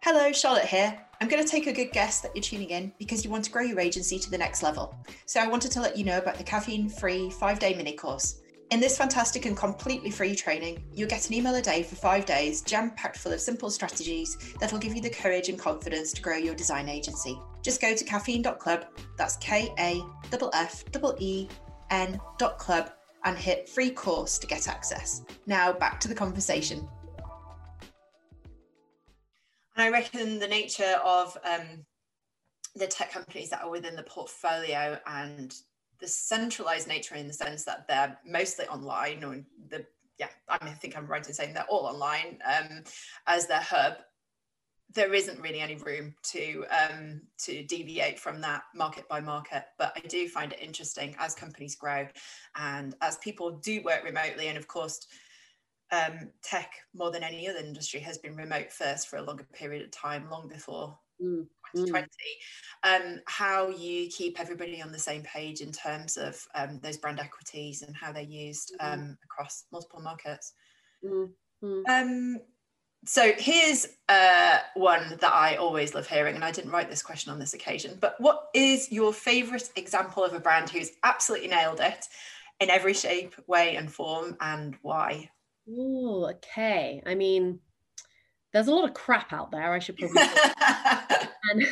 [0.04, 1.00] Hello, Charlotte here.
[1.22, 3.52] I'm going to take a good guess that you're tuning in because you want to
[3.52, 4.98] grow your agency to the next level.
[5.28, 8.41] So I wanted to let you know about the Kaffeine free five day mini course.
[8.72, 12.26] In this fantastic and completely free training, you'll get an email a day for five
[12.26, 16.14] days, jam packed full of simple strategies that will give you the courage and confidence
[16.14, 17.38] to grow your design agency.
[17.64, 18.86] Just go to kaffeine.club,
[19.18, 21.50] that's K A F F E
[21.90, 22.92] N dot club,
[23.26, 25.26] and hit free course to get access.
[25.46, 26.88] Now back to the conversation.
[29.76, 31.86] And I reckon the nature of um,
[32.78, 35.54] the tech companies that are within the portfolio and
[36.02, 39.38] the centralized nature in the sense that they're mostly online or
[39.70, 39.86] the
[40.20, 42.84] yeah I, mean, I think i'm right in saying they're all online um,
[43.28, 43.98] as their hub
[44.94, 49.94] there isn't really any room to um, to deviate from that market by market but
[49.96, 52.08] i do find it interesting as companies grow
[52.56, 55.08] and as people do work remotely and of course
[55.94, 59.84] um, tech more than any other industry has been remote first for a longer period
[59.84, 61.46] of time long before mm.
[61.76, 62.08] 2020
[62.86, 63.16] mm.
[63.16, 67.20] um, how you keep everybody on the same page in terms of um, those brand
[67.20, 68.94] equities and how they're used mm.
[68.94, 70.54] um, across multiple markets
[71.04, 71.30] mm.
[71.88, 72.40] Um,
[73.06, 77.32] so here's uh, one that I always love hearing, and I didn't write this question
[77.32, 81.80] on this occasion, but what is your favorite example of a brand who's absolutely nailed
[81.80, 82.06] it
[82.60, 85.30] in every shape, way, and form, and why?
[85.68, 87.02] Oh, okay.
[87.06, 87.60] I mean,
[88.54, 89.72] there's a lot of crap out there.
[89.72, 90.22] I should probably
[91.52, 91.68] and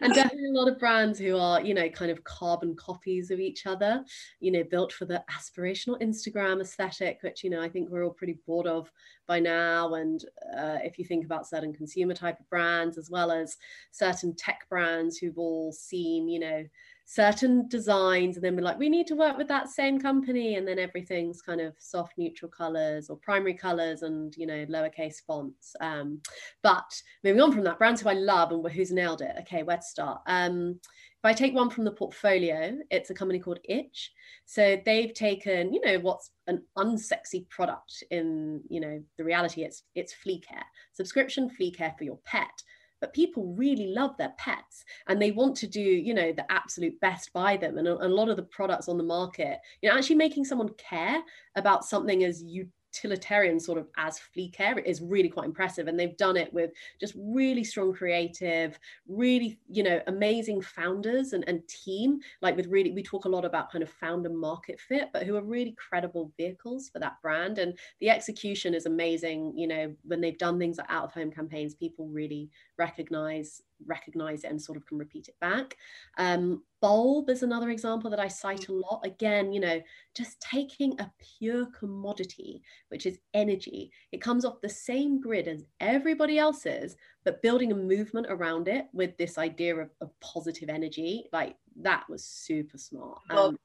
[0.00, 3.40] and definitely a lot of brands who are you know kind of carbon copies of
[3.40, 4.04] each other.
[4.40, 8.10] You know, built for the aspirational Instagram aesthetic, which you know I think we're all
[8.10, 8.90] pretty bored of
[9.26, 9.94] by now.
[9.94, 10.24] And
[10.56, 13.56] uh, if you think about certain consumer type of brands as well as
[13.92, 16.64] certain tech brands who've all seen you know
[17.08, 20.66] certain designs and then we're like we need to work with that same company and
[20.66, 25.74] then everything's kind of soft neutral colors or primary colors and you know lowercase fonts.
[25.80, 26.20] Um,
[26.64, 29.36] but moving on from that brands who i love and who's nailed it.
[29.42, 30.20] Okay where to start?
[30.26, 34.10] Um, if i take one from the portfolio it's a company called itch.
[34.44, 39.84] So they've taken you know what's an unsexy product in you know the reality it's
[39.94, 40.66] it's flea care.
[40.92, 42.50] Subscription flea care for your pet
[43.00, 46.98] but people really love their pets and they want to do you know the absolute
[47.00, 49.96] best by them and a, a, lot of the products on the market you know
[49.96, 51.22] actually making someone care
[51.56, 52.42] about something as
[52.94, 55.88] utilitarian sort of as flea care is really quite impressive.
[55.88, 56.70] And they've done it with
[57.00, 62.92] just really strong creative really you know amazing founders and, and team like with really
[62.92, 66.32] we talk a lot about kind of founder market fit but who are really credible
[66.36, 67.58] vehicles for that brand.
[67.58, 71.30] And the execution is amazing you know when they've done things like out of home
[71.30, 75.76] campaigns people really recognize recognize it and sort of can repeat it back.
[76.18, 79.00] Um, bulb is another example that i cite a lot.
[79.04, 79.80] Again you know
[80.14, 83.90] just taking a pure commodity which is energy.
[84.12, 88.86] It comes off the same grid as everybody else's but building a movement around it
[88.92, 93.20] with this idea of, of positive energy like that was super smart.
[93.30, 93.58] Um,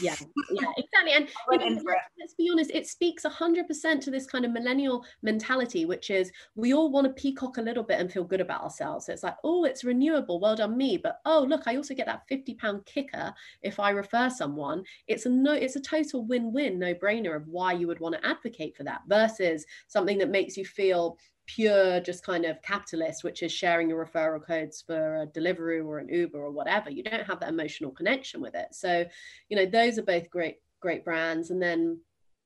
[0.00, 0.14] yeah
[0.50, 4.52] yeah exactly and you know, let's, be honest it speaks 100% to this kind of
[4.52, 8.40] millennial mentality which is we all want to peacock a little bit and feel good
[8.40, 9.06] about ourselves.
[9.06, 12.06] So it's like oh it's renewable well done me but oh look i also get
[12.06, 14.84] that 50 pound kicker if i refer someone.
[15.08, 18.26] It's a no it's a total win-win no brainer of why you would want to
[18.26, 23.42] advocate for that versus something that makes you feel pure just kind of capitalist which
[23.42, 26.90] is sharing your referral codes for a deliveroo or an uber or whatever.
[26.90, 28.68] You don't have that emotional connection with it.
[28.72, 29.04] So
[29.48, 31.50] you know those are both great great brands.
[31.50, 32.00] And then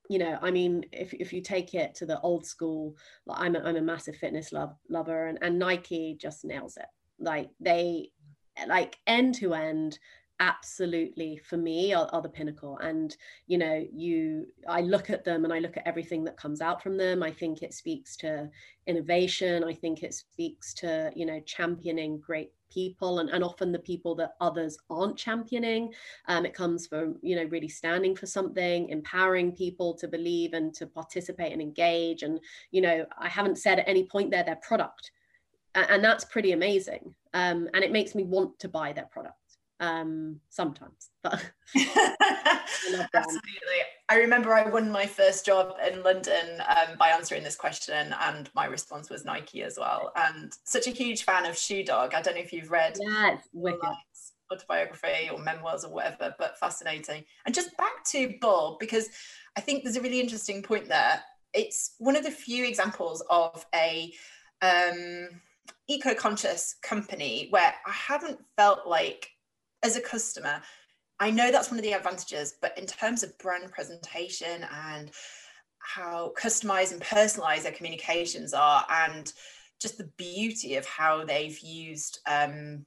[0.09, 2.95] you know i mean if, if you take it to the old school
[3.25, 6.85] like i'm a, I'm a massive fitness love, lover and, and nike just nails it.
[7.19, 8.11] Like they
[8.67, 9.99] like end to end
[10.39, 13.17] absolutely for me are, are, the pinnacle and
[13.47, 16.81] you know you i look at them and i look at everything that comes out
[16.81, 17.23] from them.
[17.23, 18.49] I think it speaks to
[18.85, 19.63] innovation.
[19.63, 24.13] I think it speaks to you know championing great people and, and often the people
[24.15, 25.93] that others aren't championing.
[26.27, 30.73] Um, it comes from you know really standing for something empowering people to believe and
[30.75, 32.39] to participate and engage and
[32.71, 35.11] you know i haven't said at any point they're their product
[35.75, 37.13] and, that's pretty amazing.
[37.33, 39.46] Um, and it makes me want to buy their product
[39.79, 41.09] um, sometimes.
[41.23, 41.43] But
[43.13, 48.13] absolutely, I remember I won my first job in London um, by answering this question,
[48.21, 50.11] and my response was Nike as well.
[50.15, 52.13] And such a huge fan of Shoe Dog.
[52.13, 53.37] I don't know if you've read yeah,
[54.51, 57.23] autobiography or memoirs or whatever, but fascinating.
[57.45, 59.09] And just back to Bulb because
[59.57, 61.21] I think there's a really interesting point there.
[61.53, 64.13] It's one of the few examples of a
[64.61, 65.29] um,
[65.87, 69.29] eco-conscious company where I haven't felt like
[69.87, 70.61] as a customer,
[71.19, 75.09] I know that's one of the advantages, but in terms of brand presentation and
[75.79, 79.31] how customized and personalized their communications are, and
[79.81, 82.85] just the beauty of how they've used um,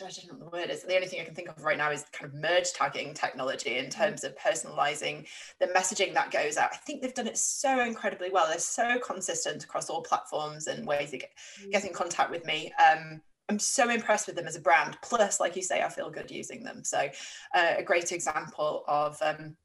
[0.00, 0.82] I don't know what the word is.
[0.82, 3.78] The only thing I can think of right now is kind of merge tagging technology
[3.78, 3.90] in mm.
[3.90, 5.26] terms of personalizing
[5.60, 6.70] the messaging that goes out.
[6.72, 8.46] I think they've done it so incredibly well.
[8.48, 11.30] They're so consistent across all platforms and ways to get,
[11.70, 12.72] get in contact with me.
[12.78, 14.98] Um, I'm so impressed with them as a brand.
[15.02, 16.84] Plus, like you say, I feel good using them.
[16.84, 17.08] So,
[17.54, 19.56] uh, a great example of um,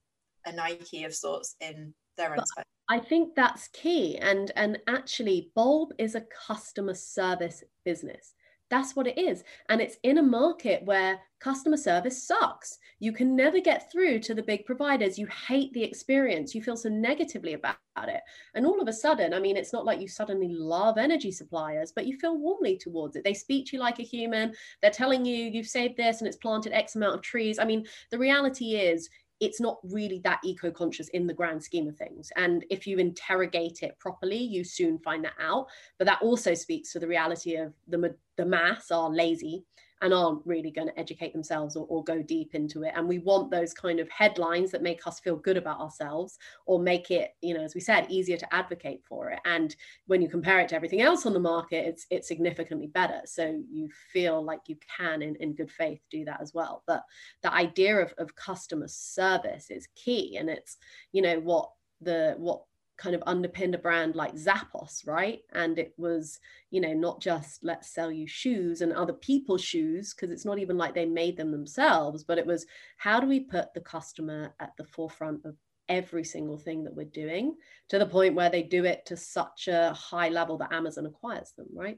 [0.45, 2.65] a Nike of sorts in their own space.
[2.89, 4.17] I think that's key.
[4.17, 8.33] And and actually, Bulb is a customer service business.
[8.69, 9.43] That's what it is.
[9.69, 12.79] And it's in a market where customer service sucks.
[12.99, 15.19] You can never get through to the big providers.
[15.19, 16.55] You hate the experience.
[16.55, 17.75] You feel so negatively about
[18.07, 18.21] it.
[18.55, 21.91] And all of a sudden, I mean, it's not like you suddenly love energy suppliers,
[21.93, 23.25] but you feel warmly towards it.
[23.25, 24.53] They speak to you like a human.
[24.81, 27.59] They're telling you you've saved this and it's planted X amount of trees.
[27.59, 29.09] I mean, the reality is
[29.39, 32.31] it's not really that eco-conscious in the grand scheme of things.
[32.35, 35.67] And if you interrogate it properly you soon find that out.
[35.97, 39.63] But that also speaks to the reality of the the mass are lazy
[40.03, 42.91] and aren't really going to educate themselves or, or, go deep into it.
[42.95, 46.77] And we want those kind of headlines that make us feel good about ourselves or
[46.77, 49.39] make it, you know, as we said, easier to advocate for it.
[49.45, 49.73] And
[50.07, 53.21] when you compare it to everything else on the market, it's it's significantly better.
[53.23, 56.83] So you feel like you can in, in good faith do that as well.
[56.85, 57.03] But
[57.41, 60.35] the idea of, of customer service is key.
[60.37, 60.77] And it's,
[61.13, 61.69] you know, what
[62.01, 62.63] the what
[62.97, 65.41] kind of underpinned a brand like Zappos, right?
[65.53, 66.39] And it was,
[66.69, 70.59] you know, not just let's sell you shoes and other people's shoes, because it's not
[70.59, 72.65] even like they made them themselves, but it was
[72.97, 75.55] how do we put the customer at the forefront of
[75.89, 77.55] every single thing that we're doing
[77.89, 81.51] to the point where they do it to such a high level that Amazon acquires
[81.57, 81.97] them, right?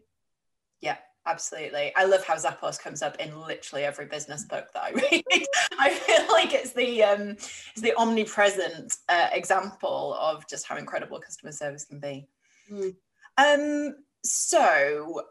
[0.82, 1.91] Yeah, absolutely.
[1.95, 5.23] I love how Zappos comes up in literally every business book that I read.
[5.80, 11.19] I feel like it's the um, it's the omnipresent uh, example of just how incredible
[11.19, 12.28] customer service can be.
[12.71, 12.95] Mm.
[13.38, 15.21] Um, so,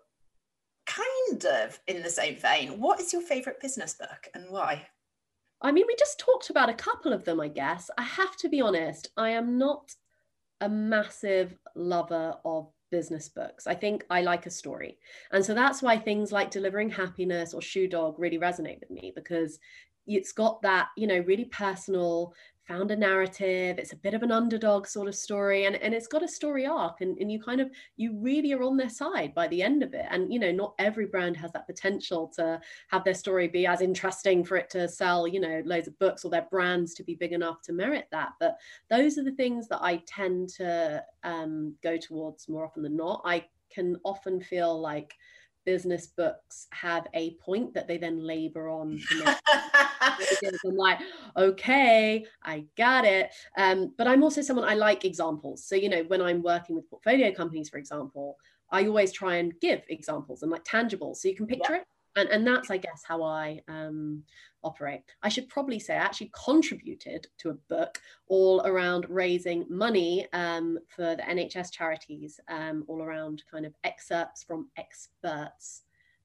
[0.86, 4.86] kind of in the same vein, what is your favorite business book and why?
[5.61, 7.90] I mean, we just talked about a couple of them, I guess.
[7.97, 9.95] I have to be honest, I am not
[10.61, 13.66] a massive lover of business books.
[13.66, 14.99] I think I like a story.
[15.32, 19.12] And so that's why things like Delivering Happiness or Shoe Dog really resonate with me
[19.16, 19.59] because
[20.07, 22.34] it's got that, you know, really personal
[22.66, 26.07] found a narrative it's a bit of an underdog sort of story and, and it's
[26.07, 29.34] got a story arc and, and you kind of you really are on their side
[29.34, 32.59] by the end of it and you know not every brand has that potential to
[32.88, 36.24] have their story be as interesting for it to sell you know loads of books
[36.24, 38.57] or their brands to be big enough to merit that but
[38.88, 43.22] those are the things that i tend to um, go towards more often than not.
[43.24, 45.14] I can often feel like
[45.65, 49.01] business books have a point that they then labor on
[50.65, 50.99] i'm like
[51.37, 53.31] okay i got it.
[53.57, 55.65] Um, but i'm also someone i like examples.
[55.65, 58.37] So you know when i'm working with portfolio companies for example
[58.71, 61.81] i always try and give examples and like tangible so you can picture yeah.
[61.81, 61.87] it
[62.17, 64.23] and, and that's i guess how i um,
[64.62, 65.03] operate.
[65.23, 70.79] I should probably say i actually contributed to a book all around raising money um,
[70.89, 75.83] for the nhs charities um, all around kind of excerpts from experts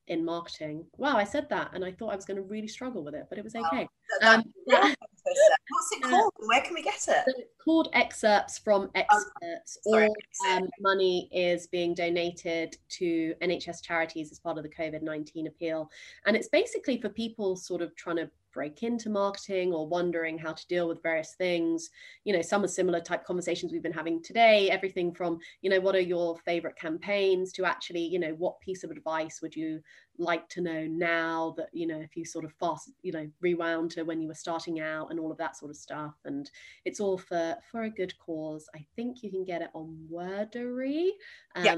[0.09, 3.03] in marketing wow i said that and i thought i was going to really struggle
[3.03, 3.87] with it but it was okay
[4.23, 4.93] um, yeah.
[5.23, 6.33] What's it called?
[6.39, 7.01] Where can we get it?
[7.01, 9.77] So it's called Excerpts from oh, Experts.
[9.87, 14.69] Oh, sorry, All um, money is being donated to NHS charities as part of the
[14.69, 15.89] COVID 19 appeal.
[16.25, 20.53] And it's basically for people sort of trying to break into marketing or wondering how
[20.53, 21.89] to deal with various things.
[22.23, 25.79] You know some are similar type conversations we've been having today everything from you know
[25.79, 29.81] what are your favorite campaigns to actually you know what piece of advice would you
[30.17, 33.91] like to know now that you know if you sort of fast you know rewound
[33.91, 36.15] to when you were starting out and all of that sort of stuff.
[36.25, 36.49] And
[36.85, 38.69] it's all for for a good cause.
[38.75, 41.11] I think you can get it on wordery.
[41.55, 41.75] Um, yeah.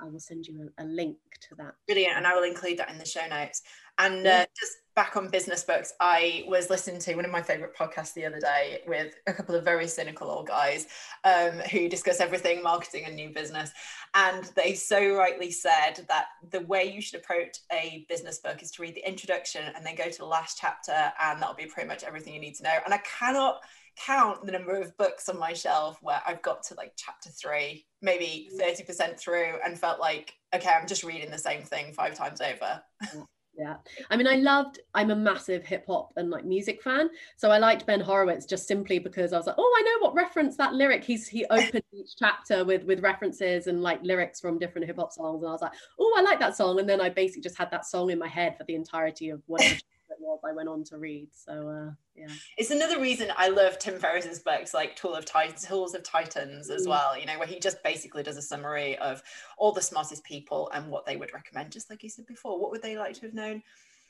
[0.00, 1.16] I will send you a, a, link
[1.48, 1.74] to that.
[1.86, 3.62] Brilliant, and I will include that in the show notes.
[3.98, 7.76] And uh, just back on business books, I was listening to one of my favorite
[7.76, 10.86] podcasts the other day with a couple of very cynical old guys
[11.24, 13.70] um, who discuss everything marketing and new business.
[14.14, 18.70] And they so rightly said that the way you should approach a business book is
[18.72, 21.88] to read the introduction and then go to the last chapter, and that'll be pretty
[21.88, 22.78] much everything you need to know.
[22.84, 23.60] And I cannot
[23.96, 27.86] count the number of books on my shelf where I've got to like chapter three,
[28.00, 29.18] maybe 30% mm.
[29.18, 32.82] through, and felt like, okay, I'm just reading the same thing five times over.
[33.54, 33.76] Yeah.
[34.10, 37.10] I mean, I loved, I'm a massive hip hop and like music fan.
[37.36, 40.14] So I liked Ben Horowitz just simply because I was like, oh, I know what
[40.14, 41.04] reference that lyric.
[41.04, 45.12] He's he opened each chapter with with references and like lyrics from different hip hop
[45.12, 45.42] songs.
[45.42, 46.80] And I was like, oh, I like that song.
[46.80, 49.42] And then I basically just had that song in my head for the entirety of
[49.46, 49.74] whatever
[50.20, 51.28] was I went on to read.
[51.32, 55.66] So uh, yeah, it's another reason I love Tim Ferriss's books, like Tool of Titans,
[55.66, 56.90] Tools of Titans, as mm.
[56.90, 57.18] well.
[57.18, 59.22] You know, where he just basically does a summary of
[59.58, 61.72] all the smartest people and what they would recommend.
[61.72, 63.62] Just like you said before, what would they like to have known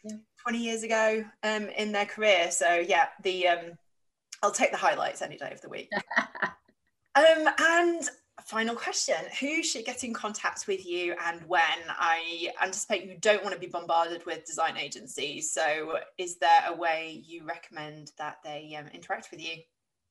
[0.04, 0.16] yeah.
[0.42, 2.50] 20 years ago um, in their career?
[2.50, 3.78] So yeah, the um,
[4.42, 5.90] I'll take the highlights any day of the week.
[7.14, 8.08] um, and
[8.52, 9.16] final question.
[9.40, 11.62] Who should get in contact with you and when?
[11.88, 16.74] I anticipate you don't want to be bombarded with design agencies so is there a
[16.74, 19.56] way you recommend that they um, interact with you?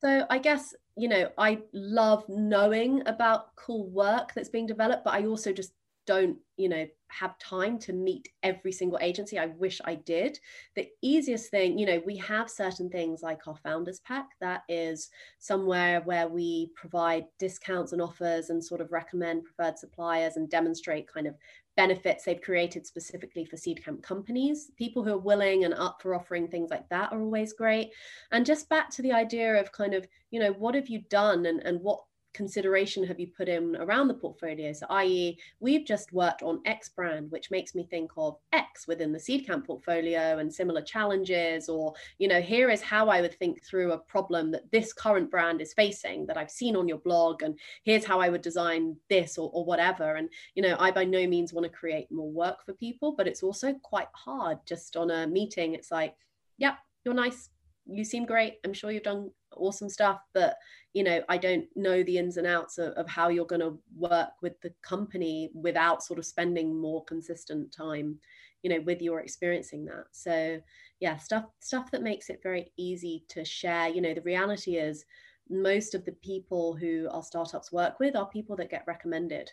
[0.02, 5.14] So i guess you know i love knowing about cool work that's being developed but
[5.14, 5.74] i also just
[6.12, 10.38] don't you know have time to meet every single agency i wish i did.
[10.76, 15.10] The easiest thing you know we have certain things like our founders pack that is
[15.40, 21.08] somewhere where we provide discounts and offers and sort of recommend preferred suppliers and demonstrate
[21.08, 21.36] kind of
[21.78, 24.72] benefits they've created specifically for Seedcamp companies.
[24.76, 27.92] People who are willing and up for offering things like that are always great.
[28.34, 31.46] And just back to the idea of kind of you know what have you done
[31.46, 32.02] and, and what
[32.34, 34.74] consideration have you put in around the portfolio?
[34.74, 39.12] So, i.e., we've just worked on X brand, which makes me think of X within
[39.12, 41.70] the Seedcamp portfolio and similar challenges.
[41.70, 45.30] Or, you know, here is how I would think through a problem that this current
[45.30, 47.44] brand is facing that I've seen on your blog.
[47.44, 50.16] And here's how I would design this or, or whatever.
[50.16, 53.28] And, you know, I by no means want to create more work for people, but
[53.28, 55.74] it's also quite hard just on a meeting.
[55.74, 56.16] It's like,
[56.58, 57.50] yep, you're nice.
[57.86, 58.60] You seem great.
[58.64, 60.56] I'm sure you've done awesome stuff but
[60.94, 63.78] you know i don't know the ins and outs of, of how you're going to
[63.98, 68.18] work with the company without sort of spending more consistent time
[68.64, 70.06] you know with your experiencing that.
[70.12, 70.62] So
[71.00, 73.90] yeah stuff stuff that makes it very easy to share.
[73.90, 75.06] You know the reality is
[75.50, 79.52] most of the people who our startups work with are people that get recommended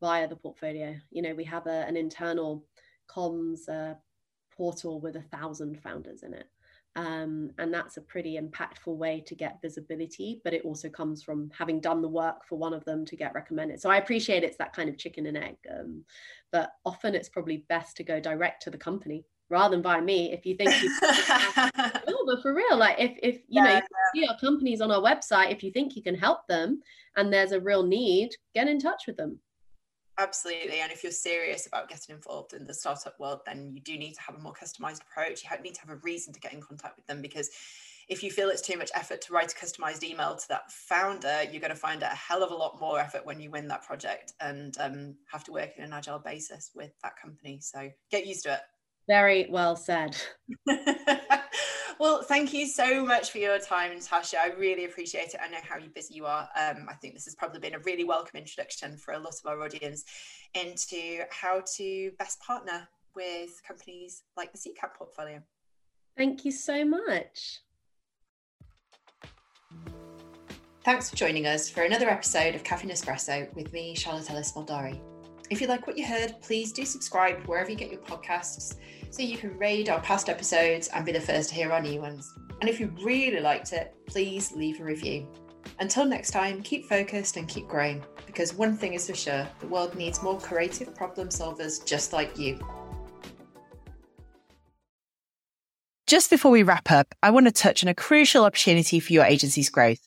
[0.00, 0.94] via the portfolio.
[1.10, 2.64] You know we have a, an internal
[3.08, 3.94] comms uh,
[4.50, 6.46] portal with a thousand founders in it
[6.96, 11.50] um, and that's a pretty impactful way to get visibility but it also comes from
[11.56, 13.80] having done the work for one of them to get recommended.
[13.80, 16.04] So i appreciate it's that kind of chicken and egg um,
[16.52, 20.32] but often it's probably best to go direct to the company rather than by me.
[20.32, 20.88] If you think you
[22.08, 23.82] no, but for real like if if you yeah, know you
[24.14, 26.80] see our companies on our website if you think you can help them
[27.16, 29.38] and there's a real need get in touch with them
[30.20, 30.80] Absolutely.
[30.80, 34.12] And if you're serious about getting involved in the startup world, then you do need
[34.14, 35.42] to have a more customized approach.
[35.42, 37.48] You need to have a reason to get in contact with them because
[38.06, 41.44] if you feel it's too much effort to write a customized email to that founder,
[41.50, 43.66] you're going to find it a hell of a lot more effort when you win
[43.68, 47.58] that project and um, have to work in an agile basis with that company.
[47.62, 48.60] So get used to it.
[49.08, 50.20] Very well said.
[52.00, 54.38] well, thank you so much for your time, Natasha.
[54.40, 55.40] I really appreciate it.
[55.40, 56.48] I know how busy you are.
[56.58, 59.44] Um, I think this has probably been a really welcome introduction for a lot of
[59.44, 60.04] our audience
[60.54, 65.42] into how to best partner with companies like the Seedcamp portfolio.
[66.16, 67.60] Thank you so much.
[70.82, 74.98] Thanks for joining us for another episode of Kaffeine Espresso with me, Charlotte Ellis Moldari.
[75.50, 78.76] If you like what you heard, please do subscribe wherever you get your podcasts
[79.10, 82.00] so you can raid our past episodes and be the first to hear our new
[82.00, 82.32] ones.
[82.60, 85.26] And if you really liked it, please leave a review.
[85.80, 89.66] Until next time, keep focused and keep growing because one thing is for sure the
[89.66, 92.56] world needs more creative problem solvers just like you.
[96.06, 99.24] Just before we wrap up, I want to touch on a crucial opportunity for your
[99.24, 100.06] agency's growth.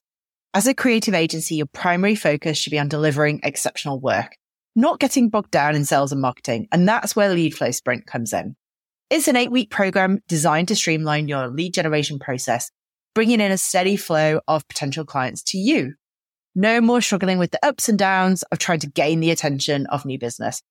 [0.53, 4.37] As a creative agency, your primary focus should be on delivering exceptional work
[4.75, 6.67] not getting bogged down in sales and marketing.
[6.71, 8.55] And that's where Lead Flow Sprint comes in.
[9.09, 12.71] It's an eight week program designed to streamline your lead generation process,
[13.13, 15.93] bringing in a steady flow of potential clients to you.
[16.55, 20.05] No more struggling with the ups and downs of trying to gain the attention of
[20.05, 20.61] new business.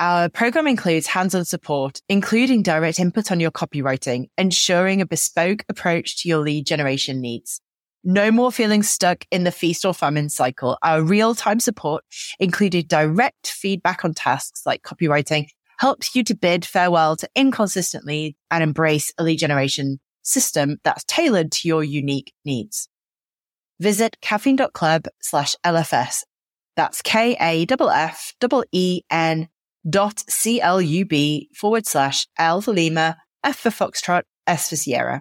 [0.00, 6.22] Our program includes hands-on support, including direct input on your copywriting, ensuring a bespoke approach
[6.22, 7.60] to your lead generation needs.
[8.04, 10.76] No more feeling stuck in the feast or famine cycle.
[10.82, 12.04] Our real time support
[12.40, 15.46] included direct feedback on tasks like copywriting
[15.78, 21.04] helps you to bid farewell to inconsistent leads and embrace a lead generation system that's
[21.04, 22.88] tailored to your unique needs.
[23.80, 26.22] Visit kaffeine.club slash LFS.
[26.76, 29.48] That's K A F F E N
[29.88, 34.76] dot C L U B forward slash L for Lima, F for Foxtrot, S for
[34.76, 35.20] Sierra.